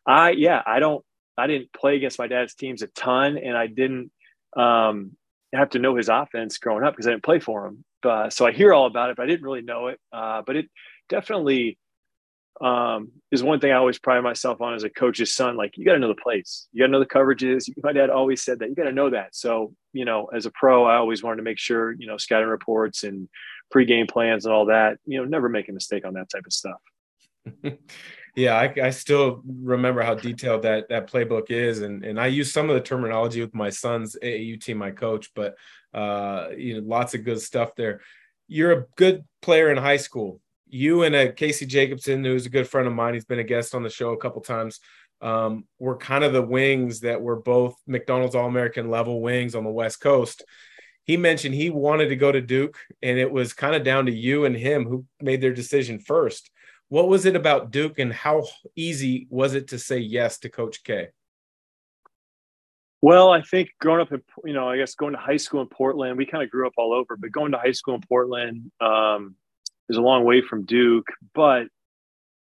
i 0.08 0.32
yeah 0.32 0.62
i 0.66 0.80
don't 0.80 1.04
i 1.38 1.48
didn't 1.48 1.72
play 1.74 1.96
against 1.96 2.20
my 2.20 2.28
dad's 2.28 2.56
teams 2.56 2.82
a 2.82 2.88
ton 2.88 3.38
and 3.38 3.56
i 3.56 3.68
didn't 3.68 4.12
um 4.56 5.12
have 5.54 5.70
to 5.72 5.80
know 5.80 5.96
his 5.96 6.10
offense 6.10 6.58
growing 6.58 6.84
up 6.84 6.94
because 6.94 7.08
I 7.08 7.12
didn't 7.12 7.24
play 7.24 7.40
for 7.40 7.68
him. 7.68 7.84
Uh, 8.04 8.30
so 8.30 8.46
I 8.46 8.52
hear 8.52 8.74
all 8.74 8.86
about 8.86 9.10
it, 9.10 9.18
but 9.18 9.24
I 9.24 9.26
didn't 9.28 9.44
really 9.44 9.62
know 9.62 9.88
it. 9.88 10.00
Uh, 10.12 10.42
but 10.46 10.56
it 10.56 10.70
definitely 11.10 11.78
um, 12.62 13.12
is 13.32 13.44
one 13.44 13.60
thing 13.60 13.72
I 13.72 13.76
always 13.76 14.00
pride 14.00 14.22
myself 14.22 14.62
on 14.62 14.74
as 14.74 14.84
a 14.84 14.90
coach's 14.90 15.34
son. 15.34 15.58
Like 15.58 15.78
you 15.78 15.86
got 15.86 15.94
to 15.94 16.00
know 16.00 16.08
the 16.08 16.16
plays, 16.16 16.68
you 16.72 16.82
got 16.82 16.88
to 16.88 16.92
know 16.92 17.00
the 17.00 17.06
coverages. 17.06 17.70
My 17.84 17.94
dad 17.94 18.10
always 18.10 18.44
said 18.44 18.60
that 18.60 18.70
you 18.70 18.76
got 18.76 18.86
to 18.86 18.92
know 18.92 19.10
that. 19.10 19.36
So 19.36 19.74
you 19.94 20.06
know, 20.06 20.26
as 20.26 20.46
a 20.46 20.52
pro, 20.52 20.86
I 20.86 20.96
always 20.96 21.24
wanted 21.24 21.38
to 21.38 21.44
make 21.44 21.60
sure 21.60 21.94
you 21.94 22.08
know 22.08 22.18
scouting 22.18 22.50
reports 22.50 23.04
and 23.04 23.30
pre-game 23.70 24.08
plans 24.08 24.46
and 24.46 24.54
all 24.54 24.66
that. 24.68 24.98
You 25.06 25.20
know, 25.20 25.26
never 25.26 25.50
make 25.50 25.70
a 25.70 25.74
mistake 25.74 26.06
on 26.06 26.14
that 26.14 26.30
type 26.30 26.46
of 26.46 26.54
stuff. 26.54 26.80
yeah, 28.36 28.56
I, 28.56 28.74
I, 28.84 28.90
still 28.90 29.42
remember 29.46 30.02
how 30.02 30.14
detailed 30.14 30.64
that 30.64 30.90
that 30.90 31.10
playbook 31.10 31.50
is, 31.50 31.82
and 31.82 32.04
and 32.04 32.20
I 32.20 32.28
use 32.28 32.52
some 32.52 32.70
of 32.70 32.76
the 32.76 32.82
terminology 32.82 33.42
with 33.42 33.54
my 33.54 33.70
son's 33.70 34.18
AAU 34.22 34.62
team, 34.62 34.78
my 34.78 34.92
coach, 34.92 35.32
but 35.36 35.56
uh, 35.94 36.50
you 36.58 36.76
know, 36.76 36.88
lots 36.88 37.14
of 37.14 37.24
good 37.24 37.42
stuff 37.42 37.76
there. 37.76 38.02
You're 38.48 38.72
a 38.72 38.86
good 38.96 39.26
player 39.42 39.72
in 39.72 39.78
high 39.78 39.98
school. 39.98 40.42
You 40.70 41.04
and 41.04 41.16
a 41.16 41.30
uh, 41.30 41.32
Casey 41.32 41.66
Jacobsen, 41.66 42.24
who's 42.24 42.46
a 42.46 42.50
good 42.50 42.68
friend 42.68 42.88
of 42.88 42.94
mine, 42.94 43.14
he's 43.14 43.26
been 43.26 43.40
a 43.40 43.44
guest 43.44 43.74
on 43.74 43.84
the 43.84 43.90
show 43.90 44.12
a 44.12 44.18
couple 44.18 44.42
times. 44.42 44.80
Um, 45.20 45.66
were 45.80 45.98
kind 45.98 46.24
of 46.24 46.34
the 46.34 46.42
wings 46.42 47.00
that 47.00 47.22
were 47.22 47.38
both 47.38 47.76
McDonald's 47.88 48.36
All 48.36 48.48
American 48.48 48.90
level 48.90 49.22
wings 49.22 49.56
on 49.56 49.64
the 49.64 49.72
West 49.72 50.00
Coast. 50.00 50.44
He 51.06 51.18
mentioned 51.18 51.56
he 51.56 51.70
wanted 51.70 52.10
to 52.10 52.16
go 52.16 52.32
to 52.32 52.42
Duke, 52.42 52.78
and 53.02 53.18
it 53.18 53.32
was 53.32 53.54
kind 53.54 53.76
of 53.76 53.84
down 53.84 54.06
to 54.08 54.12
you 54.12 54.46
and 54.46 54.56
him 54.56 54.86
who 54.86 55.06
made 55.22 55.42
their 55.42 55.54
decision 55.54 56.00
first. 56.00 56.52
What 56.90 57.08
was 57.08 57.26
it 57.26 57.36
about 57.36 57.72
Duke, 57.72 57.98
and 57.98 58.14
how 58.14 58.46
easy 58.76 59.28
was 59.30 59.54
it 59.54 59.70
to 59.70 59.80
say 59.80 59.98
yes 59.98 60.38
to 60.40 60.50
Coach 60.50 60.84
K? 60.84 61.08
Well, 63.02 63.32
I 63.32 63.42
think 63.42 63.70
growing 63.80 64.02
up 64.02 64.12
in, 64.12 64.22
you 64.44 64.54
know, 64.54 64.68
I 64.68 64.78
guess 64.78 64.96
going 64.96 65.14
to 65.14 65.20
high 65.20 65.38
school 65.38 65.62
in 65.62 65.68
Portland, 65.68 66.18
we 66.18 66.26
kind 66.26 66.44
of 66.44 66.50
grew 66.50 66.68
up 66.68 66.74
all 66.78 66.94
over, 66.94 67.16
but 67.16 67.32
going 67.32 67.52
to 67.52 67.58
high 67.58 67.72
school 67.72 67.96
in 67.96 68.02
Portland 68.08 68.72
um, 68.82 69.36
is 69.90 69.98
a 69.98 70.02
long 70.02 70.24
way 70.24 70.42
from 70.42 70.66
Duke. 70.66 71.08
But, 71.34 71.68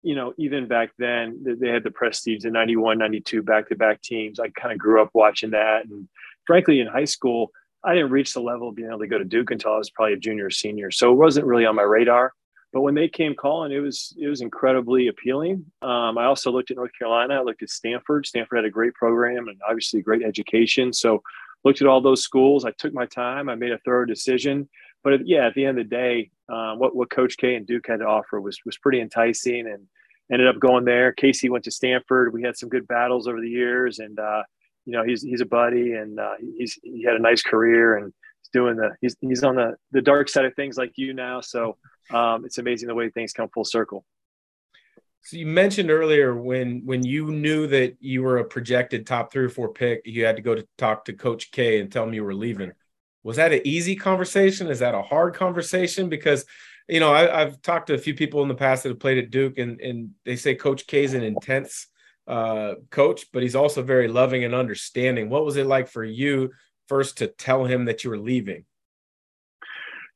you 0.02 0.14
know, 0.14 0.34
even 0.38 0.68
back 0.68 0.90
then, 0.98 1.44
they 1.44 1.68
had 1.68 1.84
the 1.84 1.90
prestige, 1.90 2.42
the 2.42 2.50
91, 2.50 2.98
92 2.98 3.42
back 3.42 3.68
to 3.68 3.76
back 3.76 4.02
teams. 4.02 4.40
I 4.40 4.48
kind 4.48 4.72
of 4.72 4.78
grew 4.78 5.02
up 5.02 5.10
watching 5.14 5.50
that. 5.50 5.86
And 5.86 6.08
frankly, 6.46 6.80
in 6.80 6.86
high 6.86 7.04
school, 7.04 7.50
I 7.82 7.94
didn't 7.94 8.10
reach 8.10 8.32
the 8.32 8.40
level 8.40 8.70
of 8.70 8.74
being 8.74 8.88
able 8.88 9.00
to 9.00 9.06
go 9.06 9.18
to 9.18 9.24
Duke 9.24 9.50
until 9.50 9.72
I 9.72 9.78
was 9.78 9.90
probably 9.90 10.14
a 10.14 10.18
junior 10.18 10.46
or 10.46 10.50
senior. 10.50 10.90
So 10.90 11.12
it 11.12 11.16
wasn't 11.16 11.46
really 11.46 11.66
on 11.66 11.76
my 11.76 11.82
radar. 11.82 12.32
But 12.72 12.80
when 12.80 12.94
they 12.94 13.08
came 13.08 13.36
calling, 13.36 13.70
it 13.70 13.78
was 13.78 14.16
it 14.18 14.26
was 14.26 14.40
incredibly 14.40 15.06
appealing. 15.06 15.64
Um, 15.80 16.18
I 16.18 16.24
also 16.24 16.50
looked 16.50 16.72
at 16.72 16.76
North 16.76 16.90
Carolina. 16.98 17.34
I 17.34 17.42
looked 17.42 17.62
at 17.62 17.70
Stanford. 17.70 18.26
Stanford 18.26 18.58
had 18.58 18.64
a 18.64 18.70
great 18.70 18.94
program 18.94 19.46
and 19.46 19.60
obviously 19.68 20.02
great 20.02 20.24
education. 20.24 20.92
So 20.92 21.22
looked 21.64 21.82
at 21.82 21.86
all 21.86 22.00
those 22.00 22.24
schools. 22.24 22.64
I 22.64 22.72
took 22.72 22.92
my 22.92 23.06
time. 23.06 23.48
I 23.48 23.54
made 23.54 23.70
a 23.70 23.78
thorough 23.78 24.06
decision. 24.06 24.68
But 25.04 25.24
yeah, 25.24 25.46
at 25.46 25.54
the 25.54 25.66
end 25.66 25.78
of 25.78 25.88
the 25.88 25.96
day, 25.96 26.30
uh, 26.48 26.74
what 26.74 26.94
what 26.94 27.10
Coach 27.10 27.36
K 27.36 27.54
and 27.54 27.66
Duke 27.66 27.86
had 27.86 28.00
to 28.00 28.06
offer 28.06 28.40
was 28.40 28.58
was 28.64 28.78
pretty 28.78 29.00
enticing, 29.00 29.66
and 29.66 29.86
ended 30.32 30.48
up 30.48 30.60
going 30.60 30.84
there. 30.84 31.12
Casey 31.12 31.48
went 31.48 31.64
to 31.64 31.70
Stanford. 31.70 32.32
We 32.32 32.42
had 32.42 32.56
some 32.56 32.68
good 32.68 32.86
battles 32.86 33.28
over 33.28 33.40
the 33.40 33.48
years, 33.48 33.98
and 33.98 34.18
uh, 34.18 34.42
you 34.84 34.92
know 34.92 35.04
he's 35.04 35.22
he's 35.22 35.40
a 35.40 35.46
buddy, 35.46 35.92
and 35.92 36.18
uh, 36.18 36.34
he's 36.56 36.78
he 36.82 37.02
had 37.04 37.16
a 37.16 37.20
nice 37.20 37.42
career, 37.42 37.96
and 37.96 38.12
he's 38.40 38.50
doing 38.52 38.76
the 38.76 38.90
he's 39.00 39.16
he's 39.20 39.42
on 39.42 39.56
the 39.56 39.76
the 39.92 40.02
dark 40.02 40.28
side 40.28 40.44
of 40.44 40.54
things 40.54 40.76
like 40.76 40.92
you 40.96 41.14
now. 41.14 41.40
So 41.40 41.76
um, 42.10 42.44
it's 42.44 42.58
amazing 42.58 42.88
the 42.88 42.94
way 42.94 43.10
things 43.10 43.32
come 43.32 43.48
full 43.48 43.64
circle. 43.64 44.04
So 45.22 45.38
you 45.38 45.46
mentioned 45.46 45.90
earlier 45.90 46.34
when 46.34 46.82
when 46.84 47.02
you 47.04 47.30
knew 47.30 47.66
that 47.68 47.96
you 48.00 48.22
were 48.22 48.38
a 48.38 48.44
projected 48.44 49.06
top 49.06 49.32
three 49.32 49.44
or 49.44 49.48
four 49.48 49.72
pick, 49.72 50.02
you 50.04 50.26
had 50.26 50.36
to 50.36 50.42
go 50.42 50.54
to 50.54 50.66
talk 50.76 51.06
to 51.06 51.14
Coach 51.14 51.50
K 51.50 51.80
and 51.80 51.90
tell 51.90 52.04
him 52.04 52.12
you 52.12 52.24
were 52.24 52.34
leaving. 52.34 52.72
Was 53.24 53.36
that 53.36 53.52
an 53.52 53.62
easy 53.64 53.96
conversation? 53.96 54.68
Is 54.68 54.78
that 54.78 54.94
a 54.94 55.02
hard 55.02 55.34
conversation? 55.34 56.08
Because 56.08 56.44
you 56.88 57.00
know 57.00 57.12
I, 57.12 57.40
have 57.40 57.60
talked 57.62 57.88
to 57.88 57.94
a 57.94 57.98
few 57.98 58.14
people 58.14 58.42
in 58.42 58.48
the 58.48 58.54
past 58.54 58.82
that 58.82 58.90
have 58.90 59.00
played 59.00 59.18
at 59.18 59.30
Duke, 59.30 59.58
and 59.58 59.80
and 59.80 60.10
they 60.24 60.36
say 60.36 60.54
Coach 60.54 60.86
K 60.86 61.02
is 61.02 61.14
an 61.14 61.22
intense 61.22 61.88
uh, 62.28 62.74
coach, 62.90 63.26
but 63.32 63.42
he's 63.42 63.56
also 63.56 63.82
very 63.82 64.08
loving 64.08 64.44
and 64.44 64.54
understanding. 64.54 65.28
What 65.28 65.44
was 65.44 65.56
it 65.56 65.66
like 65.66 65.88
for 65.88 66.04
you 66.04 66.52
first 66.86 67.18
to 67.18 67.26
tell 67.26 67.64
him 67.64 67.86
that 67.86 68.04
you 68.04 68.10
were 68.10 68.18
leaving? 68.18 68.64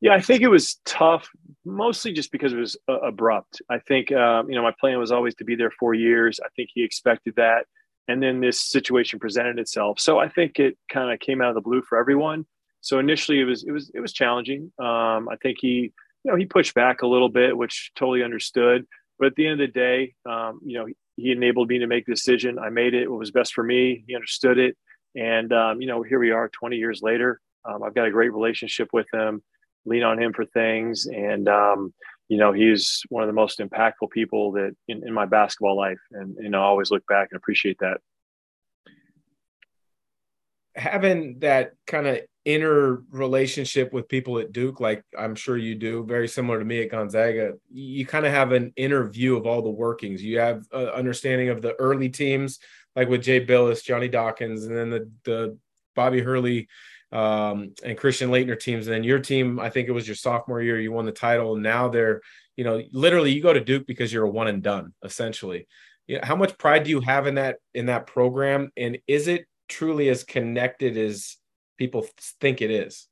Yeah, 0.01 0.15
I 0.15 0.21
think 0.21 0.43
it 0.43 0.49
was 0.49 0.77
tough, 0.85 1.29
mostly 1.65 2.13
just 2.13 2.31
because 2.31 2.53
it 2.53 2.59
was 2.59 2.77
uh, 2.89 3.01
abrupt. 3.01 3.61
I 3.69 3.79
think, 3.81 4.13
um, 4.13 4.49
you 4.49 4.55
know, 4.55 4.63
my 4.63 4.73
plan 4.79 4.99
was 4.99 5.11
always 5.11 5.35
to 5.37 5.45
be 5.45 5.57
there 5.57 5.73
four 5.73 5.93
years. 5.93 6.39
I 6.45 6.49
think 6.55 6.71
he 6.73 6.85
expected 6.85 7.35
that. 7.37 7.67
And 8.07 8.23
then 8.23 8.41
this 8.41 8.61
situation 8.61 9.19
presented 9.19 9.59
itself. 9.59 9.99
So 9.99 10.19
I 10.19 10.29
think 10.29 10.61
it 10.61 10.79
kind 10.91 11.13
of 11.13 11.19
came 11.19 11.43
out 11.43 11.49
of 11.49 11.57
the 11.57 11.61
blue 11.61 11.83
for 11.83 11.99
everyone. 11.99 12.47
So 12.81 12.99
initially 12.99 13.41
it 13.41 13.45
was, 13.45 13.65
it 13.65 13.73
was, 13.73 13.91
it 13.95 14.01
was 14.01 14.13
challenging. 14.13 14.73
Um, 14.79 15.29
I 15.29 15.37
think 15.43 15.59
he, 15.61 15.93
you 16.25 16.31
know, 16.31 16.37
he 16.37 16.47
pushed 16.47 16.75
back 16.75 17.03
a 17.03 17.07
little 17.07 17.29
bit, 17.29 17.57
which 17.57 17.91
totally 17.97 18.23
understood. 18.23 18.87
But 19.19 19.29
at 19.29 19.35
the 19.35 19.47
end 19.47 19.61
of 19.61 19.67
the 19.69 19.73
day, 19.73 20.15
um, 20.29 20.61
you 20.65 20.79
know, 20.79 20.87
he, 20.87 20.95
he 21.17 21.33
enabled 21.33 21.69
me 21.69 21.79
to 21.79 21.87
make 21.87 22.07
the 22.07 22.13
decision. 22.13 22.59
I 22.59 22.71
made 22.71 22.95
it. 22.95 23.11
What 23.11 23.19
was 23.19 23.31
best 23.31 23.53
for 23.53 23.65
me. 23.65 24.05
He 24.07 24.15
understood 24.15 24.59
it. 24.59 24.77
And 25.17 25.53
um, 25.53 25.81
you 25.81 25.89
know, 25.89 26.03
here 26.03 26.19
we 26.19 26.31
are, 26.31 26.49
20 26.49 26.77
years 26.77 27.01
later. 27.03 27.41
Um, 27.65 27.83
I've 27.83 27.95
got 27.95 28.07
a 28.07 28.11
great 28.11 28.33
relationship 28.33 28.89
with 28.93 29.07
him. 29.13 29.43
Lean 29.85 30.03
on 30.03 30.21
him 30.21 30.33
for 30.33 30.45
things, 30.45 31.07
and 31.07 31.49
um, 31.49 31.95
you 32.29 32.37
know, 32.37 32.53
he's 32.53 33.03
one 33.09 33.23
of 33.23 33.27
the 33.27 33.33
most 33.33 33.59
impactful 33.59 34.11
people 34.13 34.53
that 34.53 34.77
in, 34.87 35.07
in 35.07 35.15
my 35.15 35.25
basketball 35.25 35.77
life, 35.77 35.99
and 36.13 36.37
you 36.41 36.51
know, 36.51 36.61
I 36.61 36.65
always 36.65 36.91
look 36.91 37.07
back 37.07 37.29
and 37.31 37.39
appreciate 37.39 37.79
that. 37.81 38.01
Having 40.79 41.41
that 41.41 41.73
kind 41.87 42.07
of 42.07 42.21
inner 42.45 43.03
relationship 43.11 43.93
with 43.93 44.09
people 44.09 44.39
at 44.39 44.53
Duke, 44.53 44.81
like 44.81 45.03
I'm 45.19 45.35
sure 45.35 45.59
you 45.59 45.75
do, 45.75 46.05
very 46.05 46.29
similar 46.29 46.59
to 46.59 46.65
me 46.65 46.81
at 46.83 46.91
Gonzaga, 46.91 47.55
you 47.71 48.07
kind 48.07 48.25
of 48.25 48.33
have 48.33 48.53
an 48.53 48.73
inner 48.77 49.07
view 49.07 49.37
of 49.37 49.47
all 49.47 49.61
the 49.61 49.69
workings. 49.69 50.23
You 50.23 50.39
have 50.39 50.65
an 50.73 50.89
understanding 50.89 51.51
of 51.51 51.61
the 51.61 51.75
early 51.75 52.09
teams, 52.09 52.59
like 52.97 53.11
with 53.11 53.23
Jay 53.23 53.45
Bilas, 53.45 53.85
Johnny 53.85 54.09
Dawkins, 54.09 54.65
and 54.65 54.75
then 54.75 54.89
the 54.89 55.11
the 55.25 55.59
Bobby 55.95 56.21
Hurley 56.23 56.69
um, 57.13 57.75
and 57.85 57.99
Christian 57.99 58.31
Laettner 58.31 58.59
teams. 58.59 58.87
And 58.87 58.95
then 58.95 59.05
your 59.05 59.19
team, 59.19 59.59
I 59.59 59.69
think 59.69 59.89
it 59.89 59.93
was 59.93 60.07
your 60.07 60.17
sophomore 60.17 60.63
year, 60.63 60.81
you 60.81 60.93
won 60.93 61.07
the 61.07 61.13
title. 61.13 61.55
And 61.55 61.63
now 61.63 61.89
they're, 61.89 62.21
you 62.57 62.65
know, 62.65 62.81
literally 62.93 63.33
you 63.33 63.43
go 63.43 63.53
to 63.53 63.61
Duke 63.61 63.87
because 63.87 64.13
you're 64.13 64.25
a 64.25 64.31
one 64.31 64.49
and 64.49 64.63
done, 64.63 64.95
essentially. 65.03 65.67
You 66.07 66.17
know, 66.17 66.23
how 66.25 66.37
much 66.37 66.57
pride 66.57 66.85
do 66.85 66.91
you 66.91 67.01
have 67.01 67.27
in 67.27 67.35
that 67.35 67.57
in 67.75 67.87
that 67.87 68.07
program? 68.07 68.71
And 68.77 68.99
is 69.07 69.29
it 69.29 69.47
truly 69.69 70.09
as 70.09 70.25
connected 70.25 70.97
as 70.97 71.37
people 71.79 72.07
think 72.41 72.61
it 72.63 72.71
is? 72.71 73.07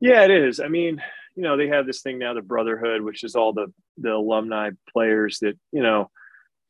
Yeah, 0.00 0.24
it 0.24 0.30
is. 0.30 0.60
I 0.60 0.68
mean, 0.68 1.02
you 1.36 1.42
know, 1.42 1.56
they 1.56 1.68
have 1.68 1.86
this 1.86 2.02
thing 2.02 2.18
now, 2.18 2.34
the 2.34 2.42
brotherhood, 2.42 3.02
which 3.02 3.24
is 3.24 3.36
all 3.36 3.52
the 3.52 3.72
the 3.98 4.12
alumni 4.12 4.70
players 4.92 5.38
that, 5.40 5.58
you 5.70 5.82
know, 5.82 6.10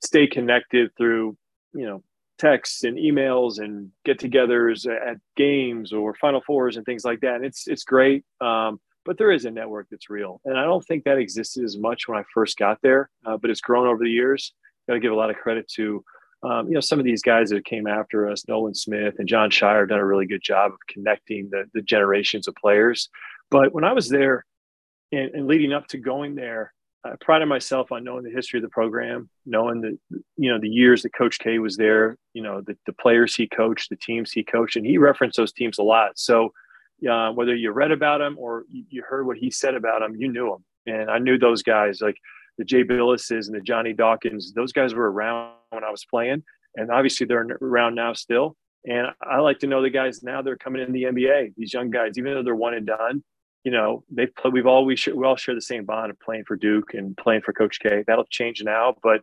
stay 0.05 0.27
connected 0.27 0.91
through, 0.97 1.37
you 1.73 1.87
know, 1.87 2.03
texts 2.39 2.83
and 2.85 2.99
emails 2.99 3.61
and 3.61 3.91
get-togethers 4.05 4.87
at 4.87 5.19
games 5.37 5.93
or 5.93 6.15
Final 6.15 6.41
Fours 6.47 6.77
and 6.77 6.85
things 6.85 7.05
like 7.05 7.21
that. 7.21 7.37
And 7.37 7.45
it's 7.45 7.69
it's 7.69 7.85
great, 7.85 8.25
um, 8.41 8.81
but 9.05 9.19
there 9.19 9.31
is 9.31 9.45
a 9.45 9.51
network 9.51 9.87
that's 9.91 10.11
real, 10.11 10.41
and 10.45 10.59
I 10.59 10.65
don't 10.65 10.85
think 10.85 11.05
that 11.05 11.19
existed 11.19 11.65
as 11.65 11.77
much 11.77 12.09
when 12.09 12.19
I 12.19 12.25
first 12.35 12.57
got 12.59 12.79
there, 12.83 13.11
uh, 13.25 13.37
but 13.37 13.51
it's 13.51 13.61
grown 13.61 13.87
over 13.87 14.03
the 14.03 14.11
years. 14.11 14.53
Got 14.89 14.95
to 14.95 15.01
give 15.01 15.13
a 15.13 15.17
lot 15.17 15.31
of 15.31 15.37
credit 15.37 15.69
to. 15.77 16.05
Um, 16.43 16.69
you 16.69 16.75
know, 16.75 16.81
some 16.81 16.99
of 16.99 17.05
these 17.05 17.23
guys 17.23 17.51
that 17.51 17.65
came 17.65 17.87
after 17.87 18.29
us, 18.29 18.47
Nolan 18.49 18.75
Smith 18.75 19.15
and 19.19 19.29
Jon 19.29 19.51
Scheyer, 19.51 19.81
have 19.81 19.89
done 19.89 20.01
a 20.01 20.07
really 20.07 20.27
good 20.27 20.43
job 20.43 20.73
of 20.73 20.79
connecting 20.89 21.49
the, 21.51 21.65
the 21.73 21.83
generations 21.83 22.49
of 22.49 22.55
players. 22.57 23.09
But 23.51 23.73
when 23.73 23.85
I 23.85 23.93
was 23.93 24.09
there 24.09 24.45
and, 25.13 25.35
and 25.35 25.47
leading 25.47 25.73
up 25.73 25.87
to 25.89 25.99
going 25.99 26.35
there, 26.35 26.73
I 27.05 27.13
prided 27.21 27.49
myself 27.49 27.91
on 27.91 28.05
knowing 28.05 28.25
the 28.25 28.31
history 28.31 28.59
of 28.59 28.63
the 28.63 28.69
program, 28.69 29.29
knowing 29.45 29.81
that 29.81 29.99
you 30.37 30.51
know 30.51 30.61
the 30.61 30.69
years 30.69 31.03
that 31.03 31.15
Coach 31.15 31.39
K 31.41 31.59
was 31.59 31.77
there, 31.77 32.17
you 32.33 32.43
know 32.43 32.61
the, 32.61 32.77
the 32.87 32.93
players 32.93 33.35
he 33.35 33.49
coached, 33.49 33.91
the 33.91 33.97
teams 33.97 34.31
he 34.31 34.45
coached, 34.45 34.77
and 34.77 34.87
he 34.87 34.99
referenced 34.99 35.37
those 35.37 35.53
teams 35.53 35.79
a 35.79 35.83
lot. 35.83 36.13
So 36.17 36.53
uh, 37.11 37.33
whether 37.33 37.55
you 37.55 37.73
read 37.73 37.91
about 37.91 38.21
him 38.21 38.37
or 38.39 38.65
you 38.71 39.03
heard 39.03 39.27
what 39.27 39.37
he 39.37 39.51
said 39.51 39.75
about 39.75 40.01
them, 40.01 40.15
you 40.17 40.31
knew 40.31 40.55
him, 40.55 40.65
and 40.87 41.11
I 41.11 41.19
knew 41.19 41.39
those 41.39 41.63
guys 41.63 42.01
like 42.01 42.17
the 42.59 42.65
Jay 42.65 42.83
Bilases 42.83 43.49
and 43.49 43.57
the 43.57 43.61
Johnny 43.61 43.93
Dawkins. 43.93 44.53
Those 44.55 44.73
guys 44.73 44.95
were 44.95 45.11
around 45.11 45.55
when 45.71 45.85
I 45.85 45.91
was 45.91 46.05
playing, 46.05 46.43
and 46.77 46.91
obviously 46.91 47.27
they're 47.27 47.47
around 47.61 47.95
now 47.95 48.13
still. 48.13 48.57
And 48.85 49.09
I 49.23 49.39
like 49.39 49.61
to 49.61 49.67
know 49.67 49.81
the 49.81 49.91
guys 49.91 50.23
now 50.23 50.43
they're 50.43 50.57
coming 50.57 50.83
in 50.83 50.93
the 50.93 51.05
NBA. 51.05 51.55
These 51.57 51.73
young 51.73 51.91
guys, 51.91 52.19
even 52.19 52.35
though 52.35 52.43
they're 52.43 52.55
one 52.55 52.75
and 52.75 52.87
done, 52.87 53.23
you 53.65 53.71
know, 53.71 54.03
they've 54.11 54.33
we've 54.51 54.67
always 54.67 54.99
share, 54.99 55.15
we 55.15 55.25
all 55.25 55.37
share 55.37 55.55
the 55.55 55.61
same 55.61 55.85
bond 55.85 56.11
of 56.11 56.19
playing 56.21 56.45
for 56.47 56.57
Duke 56.57 56.95
and 56.95 57.17
playing 57.17 57.43
for 57.43 57.53
Coach 57.53 57.79
K. 57.81 58.03
That'll 58.07 58.25
change 58.25 58.63
now, 58.65 58.97
but 59.03 59.21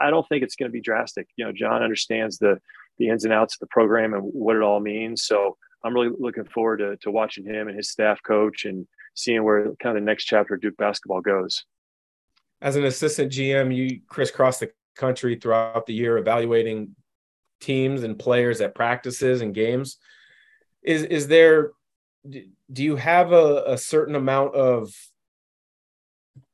I 0.00 0.10
don't 0.10 0.28
think 0.28 0.42
it's 0.42 0.56
going 0.56 0.68
to 0.68 0.72
be 0.72 0.80
drastic. 0.80 1.28
You 1.36 1.46
know, 1.46 1.52
Jon 1.52 1.82
understands 1.82 2.38
the 2.38 2.58
the 2.98 3.08
ins 3.08 3.24
and 3.24 3.32
outs 3.32 3.54
of 3.54 3.60
the 3.60 3.68
program 3.68 4.12
and 4.12 4.22
what 4.22 4.56
it 4.56 4.62
all 4.62 4.80
means. 4.80 5.24
So 5.24 5.56
I'm 5.84 5.94
really 5.94 6.10
looking 6.18 6.44
forward 6.44 6.78
to, 6.78 6.96
to 7.02 7.10
watching 7.10 7.44
him 7.44 7.68
and 7.68 7.76
his 7.76 7.90
staff 7.90 8.20
coach 8.24 8.64
and 8.64 8.86
seeing 9.14 9.44
where 9.44 9.72
kind 9.80 9.96
of 9.96 10.02
the 10.02 10.06
next 10.06 10.24
chapter 10.24 10.54
of 10.54 10.60
Duke 10.60 10.76
basketball 10.76 11.20
goes. 11.20 11.64
As 12.60 12.76
an 12.76 12.84
assistant 12.84 13.32
GM, 13.32 13.74
you 13.74 14.00
crisscross 14.08 14.58
the 14.58 14.70
country 14.96 15.36
throughout 15.36 15.86
the 15.86 15.94
year 15.94 16.18
evaluating 16.18 16.94
teams 17.60 18.02
and 18.02 18.18
players 18.18 18.60
at 18.60 18.74
practices 18.74 19.40
and 19.40 19.54
games. 19.54 19.98
Is 20.82 21.02
is 21.04 21.28
there 21.28 21.72
do 22.28 22.82
you 22.82 22.96
have 22.96 23.32
a, 23.32 23.64
a 23.66 23.78
certain 23.78 24.14
amount 24.14 24.54
of 24.54 24.92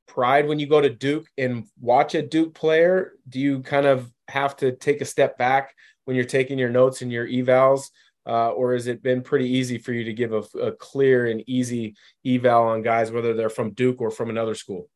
pride 0.07 0.47
when 0.47 0.59
you 0.59 0.67
go 0.67 0.81
to 0.81 0.91
Duke 0.91 1.27
and 1.37 1.67
watch 1.81 2.15
a 2.15 2.23
Duke 2.23 2.55
player? 2.55 3.15
Do 3.29 3.41
you 3.41 3.61
kind 3.61 3.87
of 3.87 4.13
have 4.29 4.57
to 4.59 4.73
take 4.73 5.01
a 5.01 5.07
step 5.07 5.37
back 5.39 5.75
when 6.05 6.17
you're 6.17 6.25
taking 6.25 6.59
your 6.59 6.71
notes 6.71 7.03
and 7.03 7.11
your 7.11 7.27
evals? 7.27 7.91
Uh, 8.27 8.51
or 8.51 8.73
has 8.73 8.87
it 8.87 9.03
been 9.03 9.21
pretty 9.21 9.49
easy 9.49 9.77
for 9.77 9.93
you 9.93 10.05
to 10.05 10.15
give 10.15 10.33
a, 10.33 10.43
a, 10.59 10.73
clear 10.73 11.27
and 11.27 11.45
easy 11.47 11.95
eval 12.25 12.69
on 12.69 12.81
guys, 12.81 13.11
whether 13.11 13.35
they're 13.35 13.51
from 13.51 13.73
Duke 13.73 14.01
or 14.01 14.11
from 14.11 14.31
another 14.31 14.55
school? 14.55 14.89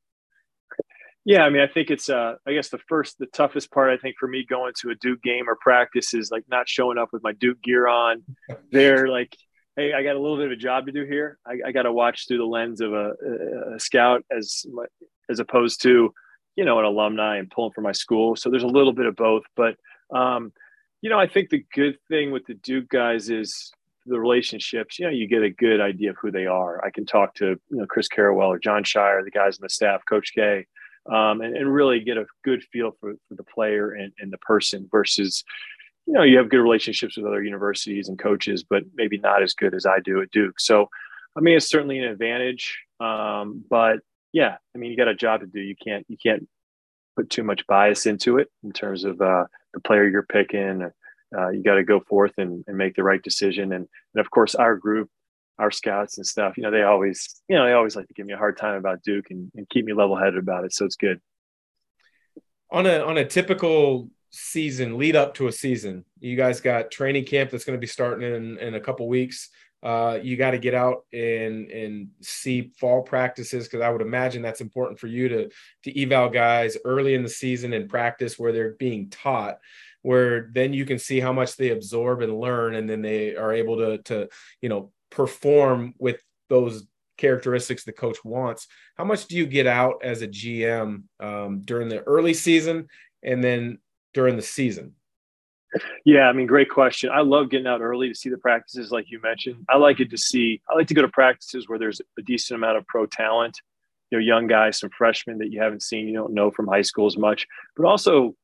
Yeah, 1.28 1.42
I 1.42 1.50
mean, 1.50 1.60
I 1.60 1.66
think 1.66 1.90
it's, 1.90 2.08
uh, 2.08 2.36
I 2.46 2.54
guess 2.54 2.70
the 2.70 2.78
first, 2.88 3.18
the 3.18 3.26
toughest 3.26 3.70
part, 3.70 3.90
I 3.90 3.98
think, 3.98 4.16
for 4.18 4.26
me 4.26 4.46
going 4.48 4.72
to 4.80 4.88
a 4.88 4.94
Duke 4.94 5.22
game 5.22 5.46
or 5.46 5.56
practice 5.60 6.14
is 6.14 6.30
like 6.30 6.44
not 6.48 6.70
showing 6.70 6.96
up 6.96 7.10
with 7.12 7.22
my 7.22 7.32
Duke 7.32 7.60
gear 7.60 7.86
on. 7.86 8.22
They're 8.72 9.08
like, 9.08 9.36
hey, 9.76 9.92
I 9.92 10.02
got 10.02 10.16
a 10.16 10.18
little 10.18 10.38
bit 10.38 10.46
of 10.46 10.52
a 10.52 10.56
job 10.56 10.86
to 10.86 10.92
do 10.92 11.04
here. 11.04 11.38
I, 11.46 11.58
I 11.66 11.72
got 11.72 11.82
to 11.82 11.92
watch 11.92 12.26
through 12.26 12.38
the 12.38 12.46
lens 12.46 12.80
of 12.80 12.94
a, 12.94 13.12
a 13.74 13.78
scout 13.78 14.24
as 14.34 14.64
as 15.28 15.38
opposed 15.38 15.82
to, 15.82 16.14
you 16.56 16.64
know, 16.64 16.78
an 16.78 16.86
alumni 16.86 17.36
and 17.36 17.50
pulling 17.50 17.72
for 17.72 17.82
my 17.82 17.92
school. 17.92 18.34
So 18.34 18.48
there's 18.48 18.62
a 18.62 18.66
little 18.66 18.94
bit 18.94 19.04
of 19.04 19.14
both. 19.14 19.42
But, 19.54 19.76
um, 20.10 20.50
you 21.02 21.10
know, 21.10 21.18
I 21.18 21.26
think 21.26 21.50
the 21.50 21.62
good 21.74 21.98
thing 22.08 22.30
with 22.30 22.46
the 22.46 22.54
Duke 22.54 22.88
guys 22.88 23.28
is 23.28 23.70
the 24.06 24.18
relationships. 24.18 24.98
You 24.98 25.04
know, 25.04 25.12
you 25.12 25.28
get 25.28 25.42
a 25.42 25.50
good 25.50 25.82
idea 25.82 26.08
of 26.08 26.16
who 26.22 26.30
they 26.30 26.46
are. 26.46 26.82
I 26.82 26.88
can 26.88 27.04
talk 27.04 27.34
to 27.34 27.48
you 27.48 27.76
know 27.76 27.84
Chris 27.84 28.08
Carrawell 28.08 28.48
or 28.48 28.58
Jon 28.58 28.82
Scheyer, 28.82 29.22
the 29.22 29.30
guys 29.30 29.58
on 29.58 29.64
the 29.64 29.68
staff, 29.68 30.00
Coach 30.08 30.32
K. 30.34 30.66
Um, 31.10 31.40
and, 31.40 31.56
and, 31.56 31.72
really 31.72 32.00
get 32.00 32.18
a 32.18 32.26
good 32.44 32.62
feel 32.64 32.90
for, 33.00 33.14
for 33.26 33.34
the 33.34 33.42
player 33.42 33.92
and, 33.92 34.12
and 34.18 34.30
the 34.30 34.36
person 34.36 34.86
versus 34.92 35.42
you 36.08 36.14
know, 36.14 36.22
you 36.22 36.38
have 36.38 36.48
good 36.48 36.62
relationships 36.62 37.18
with 37.18 37.26
other 37.26 37.42
universities 37.42 38.08
and 38.08 38.18
coaches, 38.18 38.64
but 38.64 38.82
maybe 38.94 39.18
not 39.18 39.42
as 39.42 39.52
good 39.52 39.74
as 39.74 39.84
I 39.84 40.00
do 40.00 40.22
at 40.22 40.30
Duke. 40.30 40.58
So, 40.58 40.88
I 41.36 41.40
mean, 41.40 41.58
it's 41.58 41.68
certainly 41.68 41.98
an 41.98 42.04
advantage. 42.04 42.78
Um, 42.98 43.62
but 43.68 43.98
yeah, 44.32 44.56
I 44.74 44.78
mean, 44.78 44.90
you 44.90 44.96
got 44.96 45.08
a 45.08 45.14
job 45.14 45.40
to 45.40 45.46
do. 45.46 45.60
You 45.60 45.74
can't, 45.76 46.06
you 46.08 46.16
can't 46.16 46.48
put 47.14 47.28
too 47.28 47.42
much 47.42 47.66
bias 47.66 48.06
into 48.06 48.38
it 48.38 48.48
in 48.64 48.72
terms 48.72 49.04
of 49.04 49.20
uh, 49.20 49.44
the 49.74 49.80
player 49.80 50.08
you're 50.08 50.22
picking. 50.22 50.90
Uh, 51.36 51.48
you 51.50 51.62
got 51.62 51.74
to 51.74 51.84
go 51.84 52.00
forth 52.00 52.32
and, 52.38 52.64
and, 52.66 52.78
make 52.78 52.96
the 52.96 53.02
right 53.02 53.22
decision. 53.22 53.74
And, 53.74 53.86
and 54.14 54.20
of 54.20 54.30
course, 54.30 54.54
our 54.54 54.76
group, 54.76 55.10
our 55.58 55.70
scouts 55.70 56.18
and 56.18 56.26
stuff, 56.26 56.56
you 56.56 56.62
know, 56.62 56.70
they 56.70 56.82
always, 56.82 57.42
you 57.48 57.56
know, 57.56 57.66
they 57.66 57.72
always 57.72 57.96
like 57.96 58.06
to 58.08 58.14
give 58.14 58.26
me 58.26 58.32
a 58.32 58.38
hard 58.38 58.56
time 58.56 58.76
about 58.76 59.02
Duke 59.02 59.30
and, 59.30 59.50
and 59.54 59.68
keep 59.68 59.84
me 59.84 59.92
level 59.92 60.16
headed 60.16 60.38
about 60.38 60.64
it. 60.64 60.72
So 60.72 60.84
it's 60.84 60.96
good. 60.96 61.20
On 62.70 62.86
a 62.86 63.00
on 63.00 63.16
a 63.16 63.24
typical 63.24 64.10
season 64.30 64.98
lead 64.98 65.16
up 65.16 65.32
to 65.32 65.46
a 65.48 65.52
season 65.52 66.04
you 66.20 66.36
guys 66.36 66.60
got 66.60 66.90
training 66.90 67.24
camp 67.24 67.50
that's 67.50 67.64
going 67.64 67.76
to 67.76 67.80
be 67.80 67.86
starting 67.86 68.34
in, 68.34 68.58
in 68.58 68.74
a 68.74 68.80
couple 68.80 69.08
weeks 69.08 69.48
uh, 69.82 70.18
you 70.22 70.36
got 70.36 70.50
to 70.50 70.58
get 70.58 70.74
out 70.74 71.04
and 71.12 71.70
and 71.70 72.08
see 72.20 72.72
fall 72.78 73.02
practices 73.02 73.66
because 73.66 73.80
I 73.80 73.90
would 73.90 74.02
imagine 74.02 74.42
that's 74.42 74.60
important 74.60 74.98
for 74.98 75.06
you 75.06 75.28
to 75.28 75.50
to 75.84 76.02
eval 76.02 76.30
guys 76.30 76.76
early 76.84 77.14
in 77.14 77.22
the 77.22 77.28
season 77.28 77.72
and 77.72 77.88
practice 77.88 78.38
where 78.38 78.52
they're 78.52 78.72
being 78.72 79.08
taught, 79.08 79.58
where 80.02 80.50
then 80.52 80.72
you 80.72 80.84
can 80.84 80.98
see 80.98 81.20
how 81.20 81.32
much 81.32 81.56
they 81.56 81.70
absorb 81.70 82.22
and 82.22 82.40
learn, 82.40 82.74
and 82.74 82.90
then 82.90 83.02
they 83.02 83.36
are 83.36 83.52
able 83.52 83.76
to 83.76 83.98
to 83.98 84.28
you 84.60 84.68
know 84.68 84.90
perform 85.10 85.94
with 85.98 86.22
those 86.48 86.86
characteristics 87.16 87.84
the 87.84 87.92
coach 87.92 88.24
wants. 88.24 88.66
How 88.96 89.04
much 89.04 89.26
do 89.26 89.36
you 89.36 89.46
get 89.46 89.66
out 89.66 89.96
as 90.02 90.22
a 90.22 90.28
GM 90.28 91.02
um, 91.20 91.60
during 91.64 91.88
the 91.88 92.00
early 92.02 92.34
season, 92.34 92.88
and 93.22 93.42
then 93.42 93.78
during 94.14 94.36
the 94.36 94.42
season? 94.42 94.94
Yeah, 96.04 96.28
I 96.28 96.32
mean, 96.32 96.46
great 96.46 96.70
question. 96.70 97.10
I 97.10 97.20
love 97.20 97.50
getting 97.50 97.66
out 97.66 97.82
early 97.82 98.08
to 98.08 98.14
see 98.14 98.30
the 98.30 98.38
practices, 98.38 98.90
like 98.90 99.10
you 99.10 99.20
mentioned. 99.20 99.66
I 99.68 99.76
like 99.76 100.00
it 100.00 100.10
to 100.10 100.16
see. 100.16 100.62
I 100.70 100.74
like 100.74 100.86
to 100.88 100.94
go 100.94 101.02
to 101.02 101.08
practices 101.08 101.68
where 101.68 101.78
there's 101.78 102.00
a 102.18 102.22
decent 102.22 102.56
amount 102.56 102.78
of 102.78 102.86
pro 102.86 103.04
talent, 103.04 103.60
you 104.10 104.18
know, 104.18 104.24
young 104.24 104.46
guys, 104.46 104.78
some 104.78 104.90
freshmen 104.96 105.38
that 105.38 105.52
you 105.52 105.60
haven't 105.60 105.82
seen, 105.82 106.08
you 106.08 106.14
don't 106.14 106.32
know 106.32 106.50
from 106.50 106.68
high 106.68 106.82
school 106.82 107.06
as 107.06 107.18
much, 107.18 107.46
but 107.76 107.84
also 107.84 108.34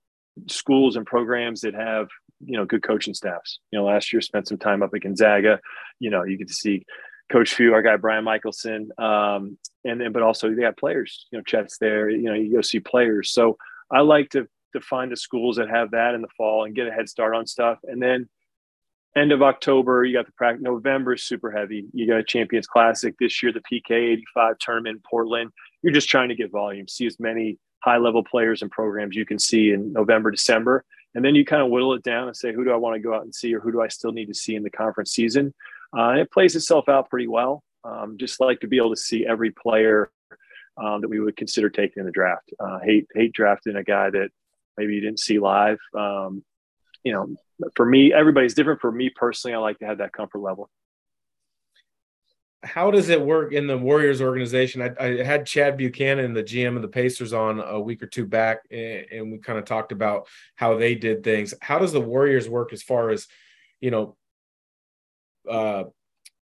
schools 0.49 0.97
and 0.97 1.07
programs 1.07 1.63
that 1.63 1.75
have 1.75 2.09
you 2.45 2.57
know 2.57 2.65
good 2.65 2.83
coaching 2.83 3.15
staffs. 3.15 3.59
You 3.71 3.79
know, 3.79 3.85
last 3.85 4.13
year 4.13 4.21
spent 4.21 4.49
some 4.49 4.59
time 4.59 4.83
up 4.83 4.91
at 4.95 5.03
Gonzaga. 5.03 5.61
You 6.01 6.11
know, 6.11 6.25
you 6.25 6.37
get 6.37 6.49
to 6.49 6.55
see 6.55 6.85
Coach 7.31 7.55
Few, 7.55 7.73
our 7.73 7.83
guy 7.83 7.97
Brian 7.97 8.25
Michaelson, 8.25 8.91
um, 8.99 9.59
and 9.85 10.01
then 10.01 10.13
but 10.13 10.23
also 10.23 10.51
they 10.51 10.63
got 10.63 10.77
players. 10.77 11.27
You 11.31 11.39
know, 11.39 11.45
Chet's 11.45 11.79
there. 11.79 12.09
You 12.11 12.23
know, 12.23 12.35
you 12.35 12.53
go 12.53 12.63
see 12.63 12.81
players. 12.81 13.31
So 13.31 13.57
I 13.91 14.01
like 14.01 14.31
to 14.31 14.49
to 14.75 14.81
find 14.81 15.11
the 15.11 15.17
schools 15.17 15.57
that 15.57 15.71
have 15.71 15.93
that 15.93 16.15
in 16.15 16.23
the 16.23 16.29
fall 16.37 16.65
and 16.65 16.75
get 16.75 16.89
a 16.89 16.93
head 16.93 17.09
start 17.09 17.35
on 17.35 17.47
stuff. 17.47 17.79
And 17.85 18.03
then 18.03 18.29
end 19.17 19.33
of 19.33 19.43
October, 19.43 20.05
you 20.05 20.13
got 20.13 20.27
the 20.27 20.33
practice. 20.33 20.63
November 20.63 21.15
is 21.15 21.25
super 21.25 21.51
heavy. 21.51 21.87
You 21.93 22.07
got 22.07 22.19
a 22.19 22.25
Champions 22.25 22.67
Classic 22.67 23.15
this 23.19 23.43
year, 23.43 23.53
the 23.53 23.61
PK 23.61 23.93
85 23.93 24.59
tournament 24.59 24.97
in 24.97 25.03
Portland. 25.09 25.51
You're 25.83 25.93
just 25.93 26.09
trying 26.09 26.29
to 26.29 26.35
get 26.35 26.51
volume, 26.51 26.89
see 26.89 27.07
as 27.07 27.21
many 27.21 27.59
high 27.85 27.99
level 27.99 28.25
players 28.25 28.63
and 28.63 28.71
programs 28.71 29.15
you 29.15 29.27
can 29.27 29.39
see 29.39 29.71
in 29.71 29.93
November, 29.93 30.31
December. 30.31 30.85
And 31.15 31.25
then 31.25 31.35
you 31.35 31.45
kind 31.45 31.63
of 31.63 31.71
whittle 31.71 31.95
it 31.95 32.03
down 32.03 32.29
and 32.29 32.37
say, 32.37 32.53
who 32.53 32.65
do 32.65 32.73
I 32.73 32.77
want 32.77 32.95
to 32.95 33.01
go 33.01 33.15
out 33.15 33.23
and 33.23 33.35
see, 33.35 33.55
or 33.55 33.61
who 33.61 33.73
do 33.73 33.81
I 33.81 33.89
still 33.89 34.13
need 34.13 34.27
to 34.27 34.35
see 34.35 34.55
in 34.55 34.63
the 34.63 34.71
conference 34.71 35.13
season? 35.13 35.55
Uh, 35.97 36.15
it 36.19 36.31
plays 36.33 36.57
itself 36.57 36.89
out 36.89 37.09
pretty 37.09 37.29
well. 37.29 37.63
Um, 37.85 38.17
just 38.19 38.41
like 38.41 38.61
to 38.61 38.67
be 38.67 38.79
able 38.79 38.91
to 38.91 39.01
see 39.01 39.27
every 39.27 39.51
player 39.51 40.11
um, 40.83 41.03
that 41.03 41.09
we 41.09 41.21
would 41.21 41.37
consider 41.37 41.71
taking 41.71 42.01
in 42.01 42.07
the 42.07 42.13
draft. 42.13 42.53
Uh, 42.59 42.79
hate 42.81 43.07
hate 43.15 43.33
drafting 43.33 43.77
a 43.77 43.85
guy 43.85 44.11
that 44.11 44.31
maybe 44.77 44.95
you 44.95 45.01
didn't 45.01 45.21
see 45.21 45.39
live. 45.39 45.79
Um, 45.97 46.43
you 47.05 47.13
know, 47.13 47.37
for 47.77 47.85
me, 47.85 48.13
everybody's 48.13 48.55
different. 48.55 48.81
For 48.81 48.91
me 48.91 49.11
personally, 49.11 49.55
I 49.55 49.59
like 49.59 49.79
to 49.81 49.87
have 49.87 49.99
that 49.99 50.13
comfort 50.13 50.41
level 50.41 50.71
how 52.65 52.91
does 52.91 53.09
it 53.09 53.21
work 53.21 53.53
in 53.53 53.67
the 53.67 53.77
Warriors 53.77 54.21
organization? 54.21 54.83
I, 54.83 54.91
I, 54.99 55.23
had 55.23 55.47
Chad 55.47 55.77
Buchanan, 55.77 56.33
the 56.33 56.43
GM 56.43 56.77
of 56.77 56.83
the 56.83 56.89
Pacers, 56.89 57.33
on 57.33 57.61
a 57.61 57.81
week 57.81 58.03
or 58.03 58.07
two 58.07 58.27
back, 58.27 58.61
and, 58.71 59.31
we 59.31 59.39
kind 59.39 59.59
of 59.59 59.65
talked 59.65 59.93
about 59.93 60.27
how 60.57 60.77
they 60.77 60.95
did 60.95 61.23
things. 61.23 61.55
How 61.61 61.79
does 61.79 61.93
the 61.93 62.01
Warriors 62.01 62.49
work 62.49 62.73
as 62.73 62.83
far 62.83 63.11
as, 63.11 63.27
you 63.81 63.91
know, 63.91 64.17
uh, 65.49 65.85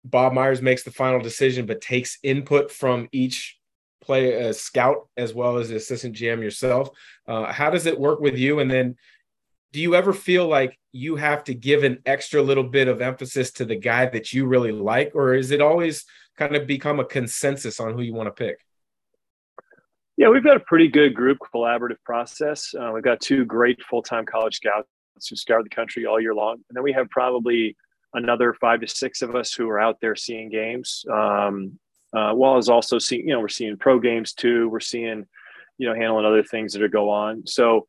Bob 0.05 0.33
Myers 0.33 0.63
makes 0.63 0.83
the 0.83 0.91
final 0.91 1.21
decision, 1.21 1.67
but 1.67 1.81
takes 1.81 2.19
input 2.23 2.71
from 2.71 3.09
each 3.13 3.59
play 4.03 4.49
uh, 4.49 4.53
scout 4.53 5.09
as 5.17 5.33
well 5.33 5.59
as 5.59 5.69
the 5.69 5.77
assistant 5.77 6.17
GM 6.17 6.43
yourself. 6.43 6.91
Uh, 7.27 7.53
how 7.53 7.71
does 7.71 7.87
it 7.87 7.99
work 7.99 8.21
with 8.21 8.37
you? 8.37 8.59
And 8.59 8.71
then 8.71 8.97
do 9.73 9.81
you 9.81 9.95
ever 9.95 10.13
feel 10.13 10.47
like 10.47 10.79
you 10.93 11.17
have 11.17 11.45
to 11.45 11.55
give 11.55 11.83
an 11.83 11.99
extra 12.05 12.43
little 12.43 12.65
bit 12.65 12.89
of 12.89 13.01
emphasis 13.01 13.51
to 13.53 13.65
the 13.65 13.77
guy 13.77 14.07
that 14.07 14.33
you 14.33 14.47
really 14.47 14.73
like, 14.73 15.13
or 15.15 15.35
is 15.35 15.51
it 15.51 15.61
always 15.61 16.05
kind 16.37 16.55
of 16.55 16.67
become 16.67 17.01
a 17.01 17.05
consensus 17.05 17.81
on 17.81 17.95
who 17.95 18.03
you 18.03 18.15
want 18.15 18.27
to 18.27 18.45
pick? 18.45 18.59
Yeah, 20.19 20.29
we've 20.29 20.45
got 20.45 20.57
a 20.57 20.61
pretty 20.61 20.89
good 20.89 21.15
group 21.15 21.39
collaborative 21.55 21.97
process. 22.05 22.75
Uh, 22.79 22.91
we've 22.93 23.03
got 23.03 23.21
two 23.21 23.45
great 23.47 23.83
full 23.83 24.03
time 24.03 24.27
college 24.27 24.57
scouts 24.57 24.87
who 25.29 25.37
scout 25.37 25.65
the 25.65 25.71
country 25.71 26.05
all 26.05 26.21
year 26.21 26.35
long. 26.35 26.55
And 26.69 26.77
then 26.77 26.83
we 26.83 26.93
have 26.93 27.09
probably 27.09 27.77
another 28.15 28.55
five 28.61 28.81
to 28.81 28.89
six 28.89 29.23
of 29.23 29.35
us 29.35 29.55
who 29.55 29.69
are 29.71 29.81
out 29.81 29.99
there 30.01 30.15
seeing 30.15 30.51
games. 30.51 31.05
Um, 31.11 31.79
uh, 32.15 32.35
while 32.35 32.59
as 32.59 32.69
also 32.69 32.99
seeing, 32.99 33.27
you 33.27 33.33
know, 33.33 33.41
we're 33.41 33.49
seeing 33.49 33.79
pro 33.79 33.99
games 33.99 34.35
too. 34.35 34.69
We're 34.69 34.81
seeing, 34.81 35.25
you 35.79 35.89
know, 35.89 35.95
handling 35.95 36.27
other 36.27 36.43
things 36.43 36.75
that 36.75 36.83
are 36.83 36.89
go 36.89 37.09
on. 37.09 37.47
So 37.47 37.87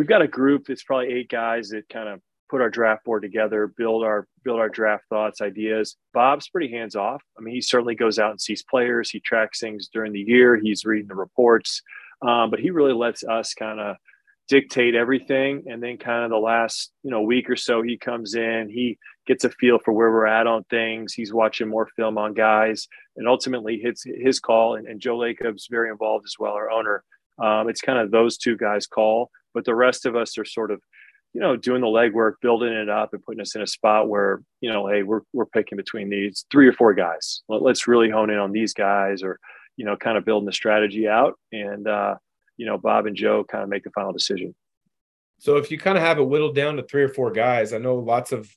we've 0.00 0.08
got 0.08 0.22
a 0.22 0.26
group 0.26 0.64
that's 0.66 0.82
probably 0.82 1.12
eight 1.12 1.28
guys 1.28 1.68
that 1.68 1.86
kind 1.90 2.08
of 2.08 2.22
put 2.48 2.62
our 2.62 2.70
draft 2.70 3.04
board 3.04 3.20
together, 3.20 3.66
build 3.76 4.02
our 4.02 4.26
build 4.44 4.58
our 4.58 4.70
draft 4.70 5.04
thoughts, 5.10 5.42
ideas. 5.42 5.94
Bob's 6.14 6.48
pretty 6.48 6.72
hands 6.72 6.96
off. 6.96 7.22
I 7.38 7.42
mean, 7.42 7.54
he 7.54 7.60
certainly 7.60 7.94
goes 7.94 8.18
out 8.18 8.30
and 8.30 8.40
sees 8.40 8.62
players. 8.62 9.10
He 9.10 9.20
tracks 9.20 9.60
things 9.60 9.90
during 9.92 10.14
the 10.14 10.24
year. 10.26 10.56
He's 10.56 10.86
reading 10.86 11.08
the 11.08 11.14
reports, 11.14 11.82
um, 12.26 12.48
but 12.48 12.60
he 12.60 12.70
really 12.70 12.94
lets 12.94 13.24
us 13.24 13.52
kind 13.52 13.78
of 13.78 13.96
dictate 14.48 14.94
everything. 14.94 15.64
And 15.66 15.82
then, 15.82 15.98
kind 15.98 16.24
of 16.24 16.30
the 16.30 16.38
last 16.38 16.92
you 17.02 17.10
know 17.10 17.20
week 17.20 17.50
or 17.50 17.56
so, 17.56 17.82
he 17.82 17.98
comes 17.98 18.34
in. 18.34 18.70
He 18.70 18.96
gets 19.26 19.44
a 19.44 19.50
feel 19.50 19.78
for 19.84 19.92
where 19.92 20.10
we're 20.10 20.24
at 20.24 20.46
on 20.46 20.64
things. 20.70 21.12
He's 21.12 21.34
watching 21.34 21.68
more 21.68 21.88
film 21.94 22.16
on 22.16 22.32
guys, 22.32 22.88
and 23.18 23.28
ultimately 23.28 23.78
hits 23.78 24.02
his 24.02 24.40
call. 24.40 24.76
And, 24.76 24.88
and 24.88 24.98
Joe 24.98 25.18
Lacob's 25.18 25.68
very 25.70 25.90
involved 25.90 26.24
as 26.24 26.36
well, 26.38 26.54
our 26.54 26.70
owner. 26.70 27.04
Um, 27.38 27.68
it's 27.68 27.82
kind 27.82 27.98
of 27.98 28.10
those 28.10 28.38
two 28.38 28.56
guys' 28.56 28.86
call 28.86 29.30
but 29.54 29.64
the 29.64 29.74
rest 29.74 30.06
of 30.06 30.16
us 30.16 30.38
are 30.38 30.44
sort 30.44 30.70
of 30.70 30.80
you 31.32 31.40
know 31.40 31.56
doing 31.56 31.80
the 31.80 31.86
legwork 31.86 32.34
building 32.42 32.72
it 32.72 32.88
up 32.88 33.12
and 33.12 33.22
putting 33.24 33.40
us 33.40 33.54
in 33.54 33.62
a 33.62 33.66
spot 33.66 34.08
where 34.08 34.42
you 34.60 34.70
know 34.72 34.88
hey 34.88 35.02
we're, 35.02 35.20
we're 35.32 35.46
picking 35.46 35.76
between 35.76 36.10
these 36.10 36.44
three 36.50 36.66
or 36.66 36.72
four 36.72 36.94
guys. 36.94 37.42
Let, 37.48 37.62
us 37.70 37.86
really 37.86 38.10
hone 38.10 38.30
in 38.30 38.38
on 38.38 38.52
these 38.52 38.74
guys 38.74 39.22
or 39.22 39.38
you 39.76 39.84
know 39.84 39.96
kind 39.96 40.18
of 40.18 40.24
building 40.24 40.46
the 40.46 40.52
strategy 40.52 41.08
out 41.08 41.38
and 41.52 41.86
uh, 41.86 42.16
you 42.56 42.66
know 42.66 42.78
bob 42.78 43.06
and 43.06 43.16
joe 43.16 43.44
kind 43.44 43.62
of 43.62 43.70
make 43.70 43.84
the 43.84 43.90
final 43.90 44.12
decision. 44.12 44.54
So 45.38 45.56
if 45.56 45.70
you 45.70 45.78
kind 45.78 45.96
of 45.96 46.04
have 46.04 46.18
it 46.18 46.28
whittled 46.28 46.54
down 46.54 46.76
to 46.76 46.82
three 46.82 47.02
or 47.02 47.08
four 47.08 47.30
guys 47.30 47.72
i 47.72 47.78
know 47.78 47.96
lots 47.96 48.32
of 48.32 48.50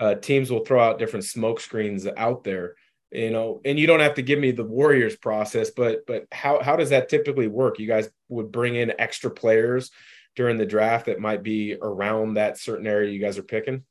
uh, 0.00 0.14
teams 0.14 0.50
will 0.50 0.64
throw 0.64 0.80
out 0.80 0.98
different 0.98 1.24
smoke 1.24 1.58
screens 1.58 2.06
out 2.16 2.44
there 2.44 2.76
you 3.10 3.30
know 3.30 3.60
and 3.64 3.78
you 3.78 3.86
don't 3.86 3.98
have 4.00 4.14
to 4.14 4.22
give 4.22 4.38
me 4.38 4.52
the 4.52 4.62
warriors 4.62 5.16
process 5.16 5.70
but 5.70 6.06
but 6.06 6.26
how 6.30 6.62
how 6.62 6.76
does 6.76 6.90
that 6.90 7.08
typically 7.08 7.48
work? 7.48 7.78
You 7.78 7.86
guys 7.86 8.08
would 8.28 8.52
bring 8.52 8.74
in 8.74 8.92
extra 8.98 9.30
players 9.30 9.90
during 10.36 10.56
the 10.56 10.66
draft 10.66 11.06
that 11.06 11.20
might 11.20 11.42
be 11.42 11.76
around 11.80 12.34
that 12.34 12.58
certain 12.58 12.86
area 12.86 13.10
you 13.10 13.20
guys 13.20 13.38
are 13.38 13.42
picking? 13.42 13.84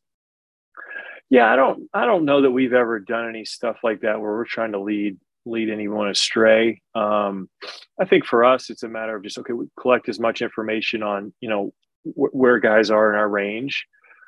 Yeah, 1.29 1.51
I 1.51 1.55
don't 1.55 1.89
I 1.93 2.05
don't 2.05 2.25
know 2.25 2.41
that 2.41 2.51
we've 2.51 2.73
ever 2.73 2.99
done 2.99 3.27
any 3.27 3.43
stuff 3.45 3.77
like 3.83 4.01
that 4.01 4.19
where 4.19 4.31
we're 4.31 4.45
trying 4.45 4.71
to 4.71 4.79
lead 4.79 5.17
lead 5.45 5.69
anyone 5.69 6.09
astray. 6.09 6.81
Um, 6.95 7.49
I 7.99 8.05
think 8.05 8.25
for 8.25 8.45
us, 8.45 8.69
it's 8.69 8.83
a 8.83 8.89
matter 8.89 9.15
of 9.15 9.23
just 9.23 9.37
okay, 9.39 9.53
we 9.53 9.67
collect 9.79 10.09
as 10.09 10.19
much 10.19 10.41
information 10.41 11.03
on 11.03 11.33
you 11.41 11.49
know 11.49 11.73
wh- 12.03 12.33
where 12.33 12.59
guys 12.59 12.89
are 12.89 13.11
in 13.11 13.19
our 13.19 13.27
range, 13.27 13.85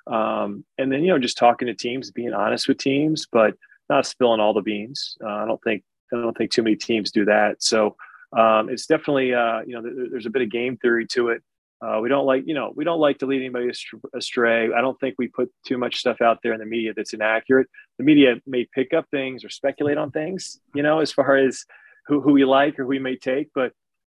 um, 0.08 0.66
and 0.78 0.92
then 0.92 1.04
you 1.04 1.10
know 1.10 1.20
just 1.20 1.38
talking 1.38 1.68
to 1.68 1.74
teams, 1.74 2.12
being 2.12 2.34
honest 2.34 2.68
with 2.68 2.78
teams, 2.78 3.28
but 3.32 3.54
not 3.90 4.06
spilling 4.06 4.40
all 4.40 4.54
the 4.54 4.62
beans. 4.62 5.18
Uh, 5.24 5.28
I 5.28 5.46
don't 5.46 5.62
think 5.64 5.84
I 6.14 6.18
don't 6.18 6.38
think 6.38 6.52
too 6.52 6.64
many 6.64 6.76
teams 6.76 7.12
do 7.12 7.26
that. 7.26 7.62
So 7.62 7.96
um, 8.38 8.70
it's 8.70 8.86
definitely 8.86 9.34
uh, 9.34 9.62
you 9.66 9.74
know 9.74 10.08
there's 10.12 10.26
a 10.26 10.32
bit 10.32 10.42
of 10.42 10.52
game 10.52 10.78
theory 10.78 11.08
to 11.08 11.30
it. 11.30 11.44
Uh, 11.82 12.00
we 12.02 12.10
don't 12.10 12.26
like, 12.26 12.44
you 12.46 12.54
know, 12.54 12.74
we 12.76 12.84
don't 12.84 13.00
like 13.00 13.20
to 13.20 13.26
lead 13.26 13.40
anybody 13.40 13.70
astray. 14.14 14.70
I 14.74 14.82
don't 14.82 15.00
think 15.00 15.16
we 15.18 15.28
put 15.28 15.50
too 15.66 15.78
much 15.78 15.96
stuff 15.96 16.20
out 16.22 16.40
there 16.44 16.54
in 16.54 16.60
the 16.60 16.66
media 16.66 16.94
that's 16.94 17.14
inaccurate. 17.14 17.68
The 17.98 18.04
media 18.04 18.36
may 18.46 18.68
pick 18.74 18.94
up 18.94 19.06
things 19.12 19.46
or 19.46 19.50
speculate 19.50 19.98
on 19.98 20.12
things, 20.12 20.60
you 20.76 20.84
know, 20.84 21.00
as 21.00 21.12
far 21.12 21.38
as 21.38 21.64
who, 22.08 22.20
who 22.20 22.34
we 22.34 22.44
like 22.44 22.78
or 22.78 22.84
who 22.84 22.90
we 22.90 23.00
may 23.00 23.16
take. 23.16 23.50
But 23.56 23.72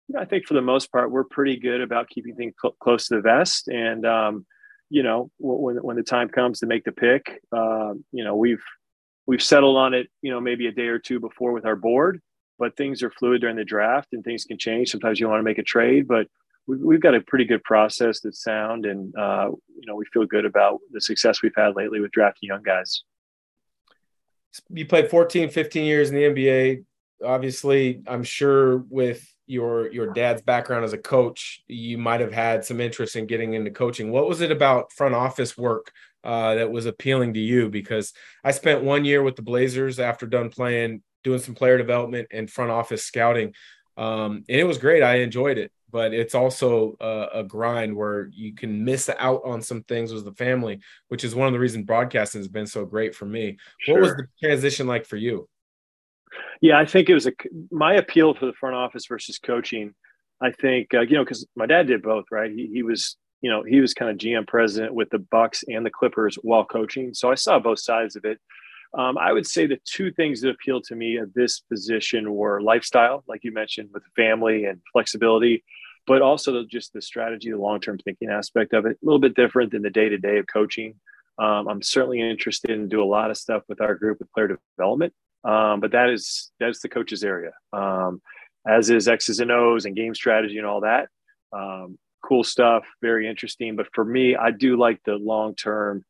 you 0.09 0.15
know, 0.15 0.21
I 0.21 0.27
think 0.27 0.47
for 0.47 0.55
the 0.55 0.61
most 0.61 0.93
part, 0.93 1.11
we're 1.11 1.25
pretty 1.25 1.57
good 1.57 1.81
about 1.81 2.11
keeping 2.11 2.35
things 2.35 2.55
cl- 2.61 2.77
close 2.83 3.09
to 3.09 3.17
the 3.17 3.23
vest. 3.23 3.69
And 3.69 4.05
um, 4.05 4.45
you 4.91 5.03
know, 5.03 5.31
when 5.39 5.77
when 5.77 5.97
the 5.97 6.03
time 6.03 6.29
comes 6.29 6.61
to 6.61 6.67
make 6.67 6.85
the 6.85 6.93
pick, 6.93 7.41
uh, 7.57 7.95
you 8.13 8.25
know, 8.25 8.37
we've 8.37 8.63
we've 9.27 9.43
settled 9.43 9.79
on 9.79 9.95
it, 9.95 10.09
you 10.21 10.31
know, 10.31 10.41
maybe 10.41 10.67
a 10.67 10.73
day 10.73 10.89
or 10.89 10.99
two 10.99 11.21
before 11.21 11.53
with 11.53 11.65
our 11.65 11.77
board. 11.77 12.21
But 12.59 12.77
things 12.77 13.03
are 13.03 13.11
fluid 13.11 13.41
during 13.41 13.57
the 13.57 13.65
draft, 13.65 14.09
and 14.13 14.23
things 14.23 14.45
can 14.45 14.59
change. 14.59 14.91
Sometimes 14.91 15.19
you 15.19 15.29
want 15.29 15.41
to 15.41 15.45
make 15.45 15.59
a 15.59 15.63
trade, 15.63 16.07
but 16.07 16.29
we've 16.67 17.01
got 17.01 17.15
a 17.15 17.21
pretty 17.21 17.45
good 17.45 17.63
process 17.65 18.21
that's 18.21 18.43
sound, 18.43 18.87
and 18.87 19.15
uh, 19.17 19.51
you 19.51 19.87
know 19.87 19.97
we 19.97 20.05
feel 20.13 20.27
good 20.27 20.45
about 20.45 20.81
the 20.93 21.01
success 21.01 21.43
we've 21.43 21.55
had 21.57 21.77
lately 21.77 22.01
with 22.01 22.13
drafting 22.13 22.49
young 22.49 22.63
guys. 22.63 23.03
You 24.71 24.87
played 24.87 25.11
14, 25.11 25.51
15 25.51 25.85
years 25.85 26.11
in 26.11 26.17
the 26.17 26.23
NBA. 26.23 26.85
Obviously, 27.25 28.03
I'm 28.07 28.23
sure 28.23 28.79
with 28.89 29.27
your 29.47 29.93
your 29.93 30.13
dad's 30.13 30.43
background 30.43 30.85
as 30.85 30.93
a 30.93 30.99
coach, 30.99 31.63
you 31.67 31.99
might 31.99 32.21
have 32.21 32.33
had 32.33 32.65
some 32.65 32.81
interest 32.81 33.17
in 33.17 33.27
getting 33.27 33.55
into 33.55 33.71
coaching. 33.71 34.11
What 34.11 34.29
was 34.29 34.41
it 34.41 34.51
about 34.51 34.93
front 34.93 35.15
office 35.15 35.59
work 35.59 35.93
uh, 36.23 36.55
that 36.55 36.71
was 36.71 36.87
appealing 36.87 37.35
to 37.35 37.41
you? 37.41 37.69
Because 37.69 38.13
I 38.43 38.53
spent 38.53 38.85
one 38.85 39.05
year 39.05 39.23
with 39.23 39.37
the 39.37 39.43
Blazers 39.43 40.01
after 40.01 40.27
done 40.27 40.51
playing, 40.51 41.03
doing 41.25 41.41
some 41.41 41.55
player 41.55 41.77
development 41.77 42.29
and 42.31 42.51
front 42.51 42.71
office 42.71 43.05
scouting, 43.05 43.55
um, 43.97 44.45
and 44.49 44.61
it 44.61 44.65
was 44.65 44.79
great. 44.79 45.03
I 45.03 45.17
enjoyed 45.17 45.59
it 45.59 45.71
but 45.95 46.13
it's 46.13 46.35
also 46.35 46.97
a, 47.01 47.29
a, 47.35 47.45
grind 47.45 47.95
where 47.95 48.29
you 48.33 48.53
can 48.53 48.85
miss 48.85 49.09
out 49.17 49.41
on 49.45 49.63
some 49.63 49.85
things 49.85 50.13
with 50.13 50.25
the 50.25 50.33
family, 50.33 50.81
which 51.07 51.23
is 51.23 51.37
one 51.37 51.47
of 51.47 51.53
the 51.53 51.59
reasons 51.61 51.85
broadcasting 51.85 52.41
has 52.41 52.49
been 52.49 52.67
so 52.67 52.85
great 52.85 53.15
for 53.15 53.27
me. 53.27 53.57
Sure. 53.79 53.95
What 53.95 54.03
was 54.03 54.17
the 54.17 54.27
transition 54.43 54.89
like 54.89 55.07
for 55.07 55.17
you? 55.17 55.49
Yeah, 56.61 56.81
I 56.81 56.85
think 56.85 57.09
it 57.09 57.15
was 57.15 57.29
a 57.29 57.33
my 57.71 57.95
appeal 57.95 58.35
for 58.35 58.47
the 58.47 58.55
front 58.55 58.75
office 58.75 59.07
versus 59.07 59.39
coaching. 59.39 59.95
I 60.43 60.51
think 60.51 60.93
uh, 60.93 61.03
you 61.03 61.15
know 61.15 61.23
because 61.23 61.47
my 61.55 61.67
dad 61.67 61.87
did 61.87 62.03
both, 62.03 62.25
right? 62.33 62.51
He, 62.51 62.69
he 62.73 62.83
was 62.83 63.17
you 63.41 63.49
know 63.49 63.63
he 63.63 63.79
was 63.79 63.95
kind 63.95 64.11
of 64.11 64.17
GM 64.17 64.49
president 64.49 64.95
with 64.95 65.11
the 65.11 65.21
Bucks 65.21 65.63
and 65.69 65.87
the 65.87 65.91
Clippers 65.91 66.35
while 66.43 66.65
coaching, 66.65 67.15
so 67.15 67.31
I 67.31 67.37
saw 67.37 67.61
both 67.61 67.79
sides 67.79 68.17
of 68.17 68.25
it. 68.25 68.41
Um, 68.99 69.17
I 69.17 69.33
would 69.33 69.47
say 69.47 69.67
the 69.67 69.79
two 69.85 70.11
things 70.11 70.41
that 70.41 70.51
appealed 70.51 70.85
to 70.85 70.97
me 70.97 71.19
at 71.19 71.33
this 71.35 71.61
position 71.61 72.33
were 72.35 72.61
lifestyle, 72.61 73.23
like 73.29 73.45
you 73.45 73.53
mentioned, 73.53 73.91
with 73.93 74.03
family 74.17 74.65
and 74.65 74.81
flexibility, 74.93 75.63
but 76.07 76.23
also 76.23 76.65
just 76.65 76.93
the 76.93 77.03
strategy, 77.03 77.51
the 77.51 77.59
long 77.59 77.81
term 77.81 77.99
thinking 77.99 78.29
aspect 78.29 78.73
of 78.73 78.87
it. 78.87 78.99
A 79.03 79.05
little 79.05 79.21
bit 79.21 79.35
different 79.35 79.73
than 79.73 79.83
the 79.83 79.91
day 79.91 80.09
to 80.09 80.19
day 80.19 80.39
of 80.39 80.47
coaching. 80.53 80.95
Um, 81.39 81.67
I'm 81.69 81.83
certainly 81.83 82.21
interested 82.21 82.71
in 82.71 82.89
do 82.89 83.03
a 83.03 83.05
lot 83.05 83.31
of 83.31 83.37
stuff 83.37 83.63
with 83.69 83.81
our 83.81 83.95
group 83.95 84.19
with 84.21 84.33
player 84.33 84.59
development, 84.77 85.13
um, 85.43 85.81
but 85.81 85.93
that 85.93 86.11
is 86.11 86.51
that's 86.61 86.81
the 86.81 86.89
coach's 86.89 87.25
area, 87.25 87.53
um, 87.73 88.23
as 88.67 88.91
is 88.91 89.09
X's 89.09 89.41
and 89.41 89.51
O's 89.51 89.85
and 89.85 89.97
game 89.97 90.15
strategy 90.15 90.59
and 90.59 90.67
all 90.67 90.83
that. 90.83 91.09
Um, 91.53 91.99
cool 92.25 92.45
stuff, 92.45 92.85
very 93.03 93.29
interesting. 93.29 93.77
But 93.77 93.89
for 93.93 94.05
me, 94.05 94.37
I 94.37 94.51
do 94.51 94.77
like 94.77 95.01
the 95.05 95.17
long 95.17 95.55
term 95.57 96.05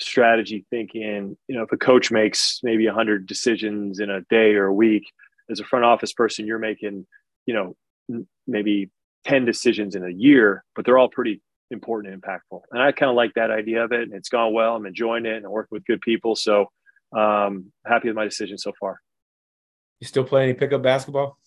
strategy 0.00 0.64
thinking. 0.70 1.36
You 1.48 1.56
know, 1.56 1.62
if 1.62 1.72
a 1.72 1.76
coach 1.76 2.10
makes 2.10 2.60
maybe 2.62 2.86
100 2.86 3.26
decisions 3.26 4.00
in 4.00 4.10
a 4.10 4.22
day 4.22 4.54
or 4.54 4.66
a 4.66 4.74
week, 4.74 5.04
as 5.50 5.60
a 5.60 5.64
front 5.64 5.84
office 5.84 6.12
person, 6.12 6.46
you're 6.46 6.58
making 6.58 7.06
you 7.46 7.54
know 7.54 7.76
maybe 8.46 8.90
10 9.24 9.44
decisions 9.44 9.94
in 9.94 10.04
a 10.04 10.10
year, 10.10 10.64
but 10.74 10.84
they're 10.84 10.98
all 10.98 11.08
pretty 11.08 11.40
important 11.70 12.12
and 12.12 12.22
impactful. 12.22 12.60
And 12.70 12.82
I 12.82 12.92
kind 12.92 13.10
of 13.10 13.16
like 13.16 13.32
that 13.34 13.50
idea 13.50 13.84
of 13.84 13.92
it. 13.92 14.02
And 14.02 14.12
it's 14.12 14.28
gone 14.28 14.52
well. 14.52 14.76
I'm 14.76 14.86
enjoying 14.86 15.26
it 15.26 15.36
and 15.36 15.48
working 15.48 15.76
with 15.76 15.84
good 15.84 16.00
people. 16.00 16.36
So 16.36 16.66
um, 17.16 17.72
happy 17.86 18.08
with 18.08 18.16
my 18.16 18.24
decision 18.24 18.58
so 18.58 18.72
far. 18.78 19.00
You 20.00 20.06
still 20.06 20.24
play 20.24 20.44
any 20.44 20.54
pickup 20.54 20.82
basketball? 20.82 21.38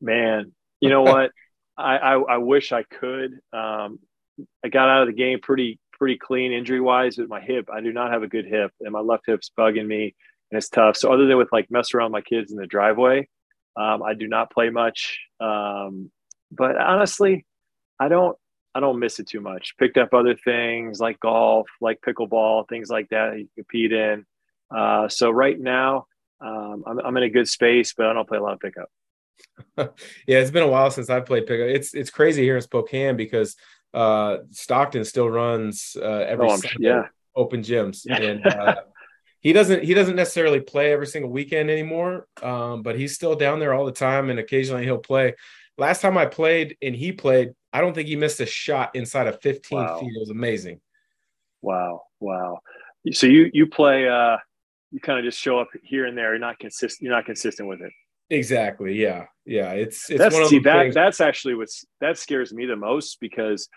Man, 0.00 0.52
you 0.80 0.88
know 0.88 1.02
what? 1.02 1.30
I, 1.76 1.96
I, 1.96 2.14
I, 2.14 2.36
wish 2.38 2.70
I 2.70 2.84
could. 2.84 3.32
Um, 3.52 3.98
I 4.64 4.68
got 4.68 4.88
out 4.88 5.02
of 5.02 5.08
the 5.08 5.14
game 5.14 5.40
pretty 5.42 5.80
pretty 5.92 6.18
clean 6.18 6.52
injury 6.52 6.80
wise 6.80 7.18
with 7.18 7.28
my 7.28 7.40
hip. 7.40 7.68
I 7.72 7.80
do 7.80 7.92
not 7.92 8.12
have 8.12 8.22
a 8.22 8.28
good 8.28 8.46
hip, 8.46 8.70
and 8.80 8.92
my 8.92 9.00
left 9.00 9.24
hip's 9.26 9.50
bugging 9.58 9.86
me, 9.86 10.14
and 10.50 10.58
it's 10.58 10.68
tough. 10.68 10.96
So 10.96 11.12
other 11.12 11.26
than 11.26 11.36
with 11.36 11.50
like 11.52 11.70
mess 11.70 11.94
around 11.94 12.12
my 12.12 12.20
kids 12.20 12.52
in 12.52 12.58
the 12.58 12.66
driveway, 12.66 13.28
um, 13.76 14.02
I 14.02 14.14
do 14.14 14.28
not 14.28 14.52
play 14.52 14.70
much. 14.70 15.18
Um, 15.40 16.10
but 16.56 16.76
honestly, 16.76 17.46
I 17.98 18.08
don't 18.08 18.36
I 18.74 18.80
don't 18.80 18.98
miss 18.98 19.20
it 19.20 19.28
too 19.28 19.40
much. 19.40 19.76
Picked 19.78 19.98
up 19.98 20.12
other 20.12 20.34
things 20.34 20.98
like 20.98 21.20
golf, 21.20 21.68
like 21.80 22.00
pickleball, 22.00 22.68
things 22.68 22.88
like 22.90 23.08
that 23.10 23.38
you 23.38 23.48
compete 23.54 23.92
in. 23.92 24.26
Uh, 24.74 25.08
so 25.08 25.30
right 25.30 25.58
now, 25.58 26.06
um, 26.40 26.82
I'm, 26.86 26.98
I'm 26.98 27.16
in 27.16 27.22
a 27.22 27.30
good 27.30 27.48
space, 27.48 27.94
but 27.96 28.06
I 28.06 28.12
don't 28.12 28.28
play 28.28 28.38
a 28.38 28.42
lot 28.42 28.54
of 28.54 28.60
pickup. 28.60 28.88
yeah, 30.26 30.38
it's 30.38 30.50
been 30.50 30.62
a 30.62 30.68
while 30.68 30.90
since 30.90 31.08
I've 31.08 31.26
played 31.26 31.46
pickup. 31.46 31.68
It's 31.68 31.94
it's 31.94 32.10
crazy 32.10 32.42
here 32.42 32.56
in 32.56 32.62
Spokane 32.62 33.16
because 33.16 33.56
uh, 33.92 34.38
Stockton 34.50 35.04
still 35.04 35.30
runs 35.30 35.96
uh, 36.00 36.24
every 36.28 36.48
oh, 36.48 36.58
yeah. 36.78 37.06
open 37.36 37.62
gyms, 37.62 38.06
and 38.08 38.44
uh, 38.46 38.76
he 39.40 39.52
doesn't 39.52 39.84
he 39.84 39.94
doesn't 39.94 40.16
necessarily 40.16 40.60
play 40.60 40.92
every 40.92 41.06
single 41.06 41.30
weekend 41.30 41.70
anymore. 41.70 42.26
Um, 42.42 42.82
but 42.82 42.98
he's 42.98 43.14
still 43.14 43.36
down 43.36 43.60
there 43.60 43.72
all 43.72 43.86
the 43.86 43.92
time, 43.92 44.30
and 44.30 44.38
occasionally 44.38 44.84
he'll 44.84 44.98
play. 44.98 45.34
Last 45.76 46.00
time 46.00 46.16
I 46.16 46.26
played 46.26 46.76
and 46.82 46.94
he 46.94 47.12
played, 47.12 47.52
I 47.72 47.80
don't 47.80 47.94
think 47.94 48.08
he 48.08 48.16
missed 48.16 48.40
a 48.40 48.46
shot 48.46 48.94
inside 48.94 49.26
of 49.26 49.40
15 49.40 49.78
wow. 49.78 49.98
feet. 49.98 50.12
It 50.14 50.20
was 50.20 50.30
amazing. 50.30 50.80
Wow, 51.62 52.02
wow. 52.20 52.60
So 53.12 53.26
you 53.26 53.50
you 53.52 53.66
play 53.66 54.08
uh 54.08 54.36
you 54.90 55.00
kind 55.00 55.18
of 55.18 55.24
just 55.24 55.40
show 55.40 55.58
up 55.58 55.68
here 55.82 56.06
and 56.06 56.16
there. 56.16 56.30
You're 56.30 56.38
not 56.38 56.58
consistent. 56.58 57.02
You're 57.02 57.14
not 57.14 57.24
consistent 57.24 57.68
with 57.68 57.80
it. 57.80 57.92
Exactly. 58.30 58.94
Yeah. 58.94 59.24
Yeah. 59.44 59.72
It's 59.72 60.08
it's 60.08 60.18
that's, 60.18 60.48
see, 60.48 60.60
that 60.60 60.82
things. 60.82 60.94
that's 60.94 61.20
actually 61.20 61.54
what's 61.54 61.84
that 62.00 62.18
scares 62.18 62.52
me 62.52 62.66
the 62.66 62.76
most 62.76 63.18
because 63.20 63.68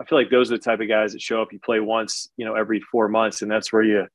I 0.00 0.04
feel 0.04 0.18
like 0.18 0.30
those 0.30 0.50
are 0.50 0.56
the 0.56 0.62
type 0.62 0.80
of 0.80 0.88
guys 0.88 1.12
that 1.12 1.22
show 1.22 1.40
up. 1.40 1.52
You 1.52 1.60
play 1.60 1.80
once, 1.80 2.28
you 2.36 2.44
know, 2.44 2.54
every 2.54 2.80
four 2.92 3.08
months, 3.08 3.42
and 3.42 3.50
that's 3.50 3.72
where 3.72 3.82
you 3.82 4.06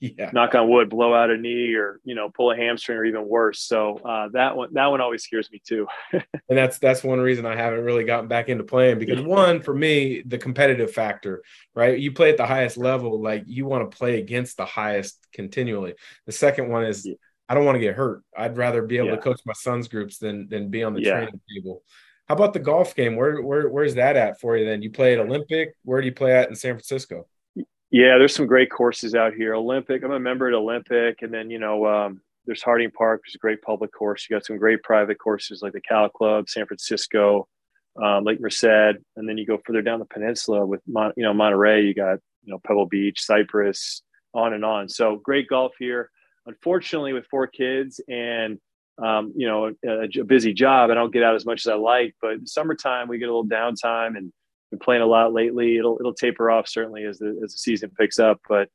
yeah. 0.00 0.30
knock 0.32 0.54
on 0.54 0.68
wood, 0.68 0.90
blow 0.90 1.14
out 1.14 1.30
a 1.30 1.36
knee 1.36 1.74
or, 1.74 2.00
you 2.04 2.14
know, 2.14 2.28
pull 2.28 2.52
a 2.52 2.56
hamstring 2.56 2.98
or 2.98 3.04
even 3.04 3.26
worse. 3.26 3.60
So 3.60 3.96
uh, 4.04 4.28
that 4.32 4.56
one, 4.56 4.72
that 4.74 4.86
one 4.86 5.00
always 5.00 5.22
scares 5.22 5.50
me 5.50 5.60
too. 5.66 5.86
and 6.12 6.22
that's, 6.48 6.78
that's 6.78 7.02
one 7.02 7.20
reason 7.20 7.46
I 7.46 7.56
haven't 7.56 7.84
really 7.84 8.04
gotten 8.04 8.28
back 8.28 8.48
into 8.48 8.64
playing 8.64 8.98
because 8.98 9.22
one, 9.22 9.62
for 9.62 9.74
me, 9.74 10.22
the 10.26 10.38
competitive 10.38 10.92
factor, 10.92 11.42
right? 11.74 11.98
You 11.98 12.12
play 12.12 12.30
at 12.30 12.36
the 12.36 12.46
highest 12.46 12.76
level, 12.76 13.20
like 13.20 13.44
you 13.46 13.66
want 13.66 13.90
to 13.90 13.96
play 13.96 14.18
against 14.20 14.56
the 14.56 14.66
highest 14.66 15.18
continually. 15.32 15.94
The 16.26 16.32
second 16.32 16.68
one 16.68 16.84
is, 16.84 17.06
yeah. 17.06 17.14
I 17.48 17.54
don't 17.54 17.64
want 17.64 17.76
to 17.76 17.80
get 17.80 17.94
hurt. 17.94 18.22
I'd 18.36 18.56
rather 18.56 18.82
be 18.82 18.98
able 18.98 19.08
yeah. 19.08 19.16
to 19.16 19.22
coach 19.22 19.40
my 19.46 19.52
son's 19.52 19.88
groups 19.88 20.18
than, 20.18 20.48
than 20.48 20.68
be 20.68 20.82
on 20.82 20.94
the 20.94 21.02
yeah. 21.02 21.12
training 21.12 21.40
table. 21.54 21.82
How 22.28 22.34
about 22.34 22.52
the 22.52 22.58
golf 22.58 22.96
game? 22.96 23.14
Where, 23.14 23.40
where, 23.40 23.68
where's 23.68 23.94
that 23.94 24.16
at 24.16 24.40
for 24.40 24.56
you 24.56 24.64
then? 24.64 24.82
You 24.82 24.90
play 24.90 25.12
at 25.12 25.20
Olympic. 25.20 25.74
Where 25.84 26.00
do 26.00 26.06
you 26.06 26.12
play 26.12 26.34
at 26.34 26.48
in 26.48 26.56
San 26.56 26.72
Francisco? 26.74 27.28
Yeah, 27.96 28.18
there's 28.18 28.34
some 28.34 28.46
great 28.46 28.70
courses 28.70 29.14
out 29.14 29.32
here. 29.32 29.54
Olympic, 29.54 30.04
I'm 30.04 30.12
a 30.12 30.20
member 30.20 30.46
at 30.46 30.52
Olympic, 30.52 31.22
and 31.22 31.32
then 31.32 31.48
you 31.48 31.58
know 31.58 31.86
um, 31.86 32.20
there's 32.44 32.60
Harding 32.62 32.90
Park, 32.90 33.22
there's 33.24 33.36
a 33.36 33.38
great 33.38 33.62
public 33.62 33.90
course. 33.90 34.26
You 34.28 34.36
got 34.36 34.44
some 34.44 34.58
great 34.58 34.82
private 34.82 35.18
courses 35.18 35.62
like 35.62 35.72
the 35.72 35.80
Cal 35.80 36.10
Club, 36.10 36.46
San 36.50 36.66
Francisco, 36.66 37.48
um, 38.04 38.24
Lake 38.24 38.38
Merced, 38.38 39.00
and 39.16 39.26
then 39.26 39.38
you 39.38 39.46
go 39.46 39.58
further 39.64 39.80
down 39.80 39.98
the 39.98 40.04
peninsula 40.04 40.66
with 40.66 40.82
Mon- 40.86 41.14
you 41.16 41.22
know 41.22 41.32
Monterey. 41.32 41.84
You 41.84 41.94
got 41.94 42.18
you 42.44 42.52
know 42.52 42.58
Pebble 42.66 42.84
Beach, 42.84 43.24
Cypress, 43.24 44.02
on 44.34 44.52
and 44.52 44.62
on. 44.62 44.90
So 44.90 45.16
great 45.16 45.48
golf 45.48 45.72
here. 45.78 46.10
Unfortunately, 46.44 47.14
with 47.14 47.24
four 47.30 47.46
kids 47.46 47.98
and 48.10 48.58
um, 49.02 49.32
you 49.34 49.48
know 49.48 49.72
a, 49.86 50.20
a 50.20 50.24
busy 50.24 50.52
job, 50.52 50.90
I 50.90 50.94
don't 50.94 51.14
get 51.14 51.22
out 51.22 51.34
as 51.34 51.46
much 51.46 51.64
as 51.64 51.68
I 51.68 51.76
like. 51.76 52.14
But 52.20 52.46
summertime, 52.46 53.08
we 53.08 53.16
get 53.16 53.30
a 53.30 53.34
little 53.34 53.46
downtime 53.46 54.18
and 54.18 54.34
been 54.70 54.78
playing 54.78 55.02
a 55.02 55.06
lot 55.06 55.32
lately. 55.32 55.76
It'll 55.76 55.96
it'll 55.98 56.14
taper 56.14 56.50
off 56.50 56.68
certainly 56.68 57.04
as 57.04 57.18
the 57.18 57.40
as 57.44 57.52
the 57.52 57.58
season 57.58 57.90
picks 57.96 58.18
up. 58.18 58.40
But 58.48 58.68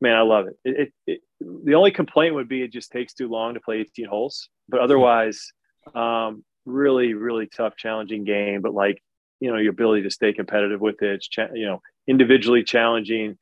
man, 0.00 0.16
I 0.16 0.22
love 0.22 0.46
it. 0.46 0.58
It, 0.64 0.80
it, 0.80 0.92
it 1.06 1.20
the 1.64 1.74
only 1.74 1.90
complaint 1.90 2.34
would 2.34 2.48
be 2.48 2.62
it 2.62 2.72
just 2.72 2.90
takes 2.90 3.14
too 3.14 3.28
long 3.28 3.54
to 3.54 3.60
play 3.60 3.78
18 3.78 4.06
holes. 4.06 4.48
But 4.68 4.80
otherwise, 4.80 5.52
um, 5.94 6.44
really 6.64 7.14
really 7.14 7.46
tough, 7.46 7.76
challenging 7.76 8.24
game. 8.24 8.62
But 8.62 8.74
like 8.74 9.02
you 9.40 9.50
know, 9.50 9.58
your 9.58 9.70
ability 9.70 10.02
to 10.02 10.10
stay 10.10 10.32
competitive 10.32 10.80
with 10.80 11.00
it, 11.02 11.14
it's 11.14 11.28
cha- 11.28 11.54
you 11.54 11.66
know, 11.66 11.80
individually 12.06 12.64
challenging. 12.64 13.38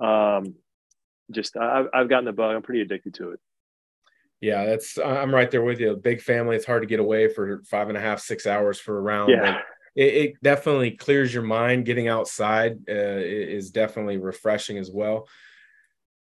Um, 0.00 0.54
just 1.30 1.56
I, 1.56 1.84
I've 1.92 2.08
gotten 2.08 2.24
the 2.24 2.32
bug. 2.32 2.54
I'm 2.54 2.62
pretty 2.62 2.82
addicted 2.82 3.14
to 3.14 3.30
it. 3.30 3.40
Yeah, 4.40 4.66
that's 4.66 4.98
I'm 4.98 5.34
right 5.34 5.50
there 5.50 5.62
with 5.62 5.80
you. 5.80 5.96
Big 5.96 6.20
family. 6.20 6.56
It's 6.56 6.66
hard 6.66 6.82
to 6.82 6.86
get 6.86 7.00
away 7.00 7.28
for 7.28 7.62
five 7.64 7.88
and 7.88 7.96
a 7.96 8.00
half, 8.00 8.20
six 8.20 8.46
hours 8.46 8.78
for 8.78 8.98
a 8.98 9.00
round. 9.00 9.30
Yeah 9.30 9.60
it, 9.94 10.14
it 10.14 10.42
definitely 10.42 10.92
clears 10.92 11.32
your 11.32 11.42
mind. 11.42 11.86
Getting 11.86 12.08
outside 12.08 12.78
uh, 12.88 12.92
is 12.92 13.70
definitely 13.70 14.18
refreshing 14.18 14.78
as 14.78 14.90
well. 14.90 15.28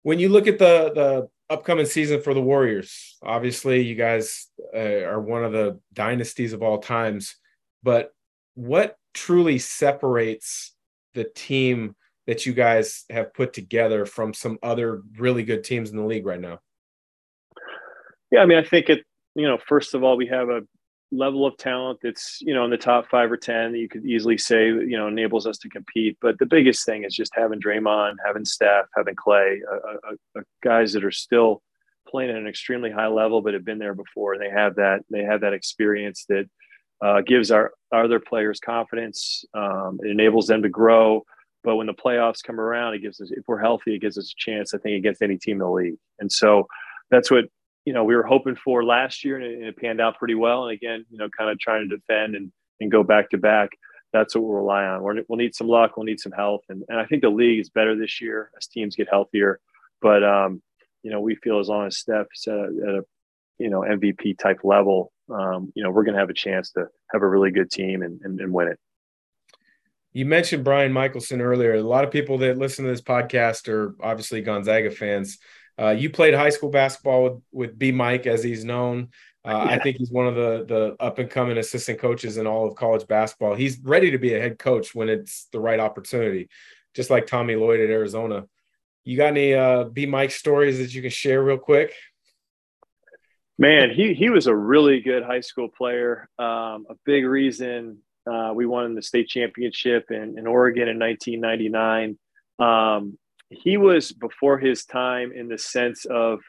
When 0.04 0.20
you 0.20 0.30
look 0.30 0.48
at 0.48 0.60
the 0.60 0.92
the 0.94 1.30
upcoming 1.50 1.86
season 1.86 2.22
for 2.22 2.34
the 2.34 2.42
Warriors, 2.42 3.18
obviously 3.24 3.82
you 3.82 3.96
guys 3.96 4.48
uh, 4.74 5.04
are 5.04 5.22
one 5.22 5.44
of 5.44 5.52
the 5.52 5.80
dynasties 5.94 6.54
of 6.54 6.62
all 6.62 6.80
times. 6.80 7.36
But 7.84 8.12
what 8.56 8.98
truly 9.14 9.60
separates 9.60 10.74
the 11.14 11.24
team 11.24 11.96
that 12.28 12.46
you 12.46 12.54
guys 12.54 13.06
have 13.10 13.34
put 13.34 13.54
together 13.54 14.06
from 14.06 14.34
some 14.34 14.58
other 14.64 15.02
really 15.18 15.44
good 15.44 15.64
teams 15.64 15.92
in 15.92 15.98
the 15.98 16.06
league 16.06 16.26
right 16.26 16.40
now? 16.40 16.60
Yeah, 18.32 18.40
I 18.40 18.46
mean, 18.46 18.58
I 18.58 18.64
think 18.64 18.90
it. 18.90 19.04
You 19.38 19.48
know, 19.48 19.58
first 19.68 19.94
of 19.94 20.04
all, 20.04 20.16
we 20.16 20.28
have 20.28 20.50
a 20.50 20.62
level 21.12 21.46
of 21.46 21.56
talent 21.58 22.00
that's 22.02 22.40
you 22.42 22.54
know 22.54 22.66
in 22.66 22.72
the 22.72 22.78
top 22.78 23.08
five 23.10 23.32
or 23.32 23.38
ten 23.38 23.76
you 23.76 23.88
could 23.88 24.06
easily 24.06 24.38
say 24.38 24.66
you 24.66 24.98
know 24.98 25.08
enables 25.08 25.48
us 25.48 25.58
to 25.60 25.70
compete. 25.70 26.18
But 26.22 26.38
the 26.40 26.46
biggest 26.46 26.86
thing 26.86 27.04
is 27.04 27.16
just 27.16 27.32
having 27.36 27.62
Draymond, 27.62 28.16
having 28.26 28.46
Steph, 28.46 28.88
having 28.96 29.16
Clay, 29.16 29.62
uh, 29.72 30.10
uh, 30.38 30.42
guys 30.64 30.94
that 30.94 31.06
are 31.06 31.12
still 31.12 31.62
playing 32.08 32.30
at 32.30 32.38
an 32.38 32.48
extremely 32.48 32.92
high 32.92 33.08
level, 33.08 33.42
but 33.42 33.54
have 33.54 33.66
been 33.66 33.80
there 33.80 33.96
before. 33.96 34.34
And 34.34 34.42
they 34.42 34.50
have 34.50 34.76
that 34.76 35.02
they 35.10 35.24
have 35.24 35.42
that 35.42 35.54
experience 35.54 36.26
that 36.30 36.50
uh, 37.02 37.22
gives 37.22 37.52
our, 37.52 37.72
our 37.92 38.06
other 38.06 38.20
players 38.20 38.60
confidence. 38.60 39.44
Um, 39.54 40.00
it 40.04 40.10
enables 40.10 40.48
them 40.48 40.62
to 40.64 40.70
grow. 40.70 41.24
But 41.64 41.78
when 41.78 41.88
the 41.88 41.94
playoffs 41.94 42.44
come 42.44 42.60
around, 42.60 42.94
it 42.94 43.02
gives 43.02 43.20
us 43.20 43.32
if 43.32 43.44
we're 43.48 43.60
healthy, 43.60 43.96
it 43.96 44.02
gives 44.02 44.18
us 44.18 44.32
a 44.32 44.38
chance. 44.38 44.74
I 44.74 44.78
think 44.78 44.98
against 44.98 45.22
any 45.22 45.38
team 45.38 45.56
in 45.58 45.68
the 45.68 45.70
league. 45.70 45.98
And 46.20 46.32
so 46.32 46.68
that's 47.10 47.32
what 47.32 47.46
you 47.86 47.94
know 47.94 48.04
we 48.04 48.16
were 48.16 48.24
hoping 48.24 48.56
for 48.56 48.84
last 48.84 49.24
year, 49.24 49.38
and 49.38 49.46
it, 49.46 49.54
and 49.60 49.66
it 49.66 49.78
panned 49.78 50.02
out 50.02 50.18
pretty 50.18 50.36
well. 50.36 50.66
And 50.66 50.74
again, 50.74 51.06
you 51.10 51.18
know, 51.18 51.30
kind 51.30 51.50
of 51.50 51.60
trying 51.60 51.88
to 51.90 51.96
defend 51.96 52.36
and 52.36 52.52
and 52.80 52.92
go 52.92 53.04
back 53.04 53.30
to 53.30 53.38
back. 53.38 53.70
That's 54.12 54.36
what 54.36 54.44
we'll 54.44 54.54
rely 54.54 54.86
on. 54.86 55.04
we 55.04 55.24
will 55.28 55.38
need 55.38 55.56
some 55.56 55.68
luck. 55.68 55.98
We'll 55.98 56.06
need 56.06 56.20
some 56.20 56.32
health, 56.32 56.62
and 56.70 56.84
and 56.90 57.00
I 57.00 57.06
think 57.06 57.22
the 57.22 57.30
league 57.30 57.60
is 57.60 57.70
better 57.70 57.96
this 57.96 58.22
year 58.22 58.52
as 58.58 58.68
teams 58.68 58.96
get 58.96 59.08
healthier. 59.10 59.60
But 60.02 60.24
um, 60.24 60.62
you 61.04 61.12
know, 61.12 61.22
we 61.22 61.36
feel 61.36 61.60
as 61.60 61.68
long 61.68 61.88
as 61.88 61.98
Steph's 61.98 62.48
at 62.48 62.56
a, 62.56 62.64
at 62.64 62.96
a 62.96 63.06
you 63.60 63.70
know 63.70 63.82
MVP 63.82 64.38
type 64.40 64.60
level, 64.64 65.12
um, 65.30 65.72
you 65.76 65.84
know, 65.84 65.92
we're 65.92 66.04
going 66.04 66.14
to 66.14 66.20
have 66.20 66.30
a 66.30 66.34
chance 66.34 66.72
to 66.72 66.88
have 67.12 67.22
a 67.22 67.28
really 67.28 67.52
good 67.52 67.72
team 67.72 68.02
and, 68.02 68.22
and, 68.24 68.40
and 68.40 68.54
win 68.54 68.68
it. 68.68 68.80
You 70.14 70.26
mentioned 70.26 70.64
Brian 70.64 70.94
Michaelson 70.94 71.42
earlier. 71.42 71.74
A 71.74 71.82
lot 71.82 72.06
of 72.06 72.12
people 72.12 72.38
that 72.40 72.58
listen 72.58 72.86
to 72.86 72.92
this 72.92 73.02
podcast 73.02 73.68
are 73.68 73.96
obviously 74.02 74.42
Gonzaga 74.42 74.92
fans. 74.92 75.40
Uh, 75.80 75.90
you 75.90 76.10
played 76.10 76.34
high 76.34 76.50
school 76.50 76.70
basketball 76.70 77.24
with, 77.24 77.42
with 77.52 77.80
B 77.80 77.92
Mike, 77.92 78.28
as 78.28 78.44
he's 78.44 78.64
known. 78.64 79.10
Uh. 79.44 79.58
I 79.70 79.80
think 79.80 79.98
he's 79.98 80.12
one 80.12 80.28
of 80.28 80.36
the 80.36 80.66
the 80.68 80.96
up 81.04 81.20
and 81.20 81.30
coming 81.30 81.58
assistant 81.58 82.00
coaches 82.00 82.38
in 82.38 82.48
all 82.48 82.68
of 82.68 82.76
college 82.76 83.06
basketball. 83.08 83.56
He's 83.56 83.80
ready 83.80 84.12
to 84.12 84.18
be 84.18 84.34
a 84.34 84.40
head 84.40 84.58
coach 84.58 84.96
when 84.96 85.10
it's 85.10 85.48
the 85.52 85.60
right 85.60 85.80
opportunity, 85.80 86.50
just 86.94 87.10
like 87.10 87.28
Tommy 87.28 87.56
Lloyd 87.56 87.80
at 87.80 87.90
Arizona. 87.90 88.46
You 89.04 89.18
got 89.18 89.28
any 89.28 89.54
uh, 89.54 89.84
B 89.84 90.08
Mike 90.08 90.32
stories 90.32 90.80
that 90.80 90.94
you 90.94 91.02
can 91.02 91.12
share 91.12 91.44
real 91.44 91.60
quick? 91.60 91.94
Man, 93.58 93.92
he 93.92 94.14
he 94.14 94.30
was 94.30 94.48
a 94.48 94.56
really 94.56 95.00
good 95.00 95.24
high 95.24 95.42
school 95.42 95.70
player. 95.70 96.28
Um, 96.40 96.88
a 96.90 96.96
big 97.06 97.26
reason 97.26 98.00
uh, 98.30 98.52
we 98.54 98.66
won 98.66 98.96
the 98.96 99.02
state 99.02 99.28
championship 99.28 100.10
in, 100.10 100.38
in 100.38 100.48
Oregon 100.48 100.88
in 100.88 101.00
1999. 101.00 102.18
Um, 102.58 103.18
he 103.50 103.78
was 103.78 104.12
before 104.12 104.58
his 104.58 104.86
time 104.86 105.32
in 105.32 105.48
the 105.48 105.58
sense 105.58 106.06
of 106.06 106.40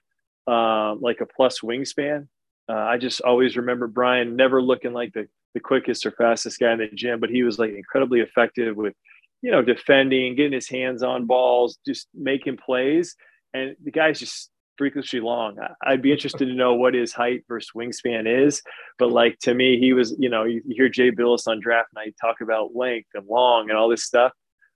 um, 0.46 1.00
like 1.00 1.20
a 1.20 1.26
plus 1.26 1.61
wingspan. 1.61 2.28
Uh, 2.68 2.74
I 2.74 2.98
just 2.98 3.20
always 3.20 3.56
remember 3.56 3.87
Brian 3.87 4.37
never 4.37 4.61
looking 4.61 4.92
like 4.92 5.12
the, 5.12 5.28
the 5.54 5.61
quickest 5.61 6.04
or 6.06 6.11
fastest 6.12 6.59
guy 6.59 6.72
in 6.72 6.78
the 6.78 6.88
gym, 6.88 7.20
but 7.20 7.30
he 7.30 7.42
was 7.42 7.59
like 7.59 7.70
incredibly 7.70 8.20
effective 8.20 8.76
with, 8.76 8.94
you 9.42 9.50
know, 9.50 9.62
defending, 9.62 10.35
getting 10.35 10.52
his 10.52 10.68
hands 10.68 11.02
on 11.02 11.26
balls, 11.26 11.78
just 11.87 12.09
making 12.14 12.56
plays. 12.56 13.14
And 13.54 13.76
the 13.85 13.90
guy's 13.90 14.18
just 14.18 14.50
freakishly 14.76 15.20
long. 15.20 15.56
I'd 15.82 16.02
be 16.02 16.12
interested 16.12 16.46
to 16.46 16.54
know 16.54 16.74
what 16.74 16.94
his 16.94 17.12
height 17.12 17.44
versus 17.48 17.70
wingspan 17.74 18.46
is. 18.46 18.62
But 18.98 19.11
like 19.12 19.38
to 19.40 19.54
me, 19.54 19.78
he 19.78 19.92
was, 19.92 20.14
you 20.18 20.28
know, 20.28 20.44
you, 20.44 20.62
hear 20.68 20.88
Jay 20.88 21.11
Bilas 21.11 21.46
on 21.46 21.61
draft 21.61 21.88
night 21.94 22.14
talk 22.20 22.40
about 22.40 22.74
length 22.74 23.09
and 23.14 23.26
long 23.26 23.68
and 23.70 23.78
all 23.78 23.88
this 23.88 24.04
stuff. 24.04 24.32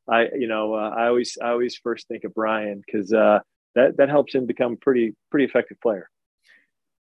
I, 0.09 0.29
you 0.37 0.49
know, 0.49 0.75
uh, 0.75 0.91
I 0.97 1.07
always, 1.07 1.39
I 1.41 1.51
always 1.51 1.77
first 1.77 2.09
think 2.09 2.25
of 2.25 2.35
Brian 2.35 2.83
because 2.85 3.13
uh, 3.13 3.41
that 3.75 3.97
that 3.99 4.09
helps 4.09 4.35
him 4.35 4.47
become 4.47 4.77
pretty, 4.77 5.15
pretty 5.31 5.45
effective 5.45 5.81
player. 5.81 6.09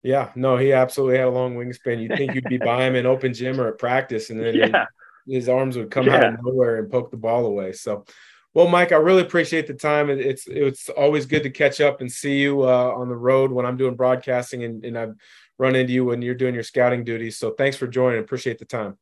Yeah, 0.03 0.31
no, 0.35 0.57
he 0.57 0.73
absolutely 0.73 1.17
had 1.17 1.27
a 1.27 1.31
long 1.31 1.55
wingspan. 1.55 2.01
You'd 2.01 2.17
think 2.17 2.35
you'd 2.35 2.43
be 2.45 2.57
by 2.57 2.85
him 2.85 2.95
in 2.95 3.05
open 3.05 3.33
gym 3.33 3.59
or 3.59 3.67
at 3.67 3.77
practice, 3.77 4.29
and 4.29 4.39
then 4.39 4.55
yeah. 4.55 4.85
his 5.27 5.49
arms 5.49 5.75
would 5.75 5.91
come 5.91 6.05
yeah. 6.05 6.15
out 6.15 6.23
of 6.25 6.43
nowhere 6.43 6.77
and 6.77 6.91
poke 6.91 7.11
the 7.11 7.17
ball 7.17 7.45
away. 7.45 7.73
So, 7.73 8.05
well, 8.53 8.67
Mike, 8.67 8.91
I 8.91 8.95
really 8.95 9.23
appreciate 9.23 9.67
the 9.67 9.73
time. 9.73 10.09
It's 10.09 10.47
it's 10.47 10.89
always 10.89 11.25
good 11.25 11.43
to 11.43 11.49
catch 11.49 11.81
up 11.81 12.01
and 12.01 12.11
see 12.11 12.39
you 12.39 12.61
uh, 12.63 12.93
on 12.95 13.09
the 13.09 13.17
road 13.17 13.51
when 13.51 13.65
I'm 13.65 13.77
doing 13.77 13.95
broadcasting, 13.95 14.63
and, 14.63 14.85
and 14.85 14.97
I've 14.97 15.13
run 15.57 15.75
into 15.75 15.93
you 15.93 16.05
when 16.05 16.21
you're 16.21 16.35
doing 16.35 16.53
your 16.53 16.63
scouting 16.63 17.03
duties. 17.03 17.37
So, 17.37 17.51
thanks 17.51 17.75
for 17.75 17.87
joining. 17.87 18.21
Appreciate 18.21 18.59
the 18.59 18.65
time. 18.65 18.97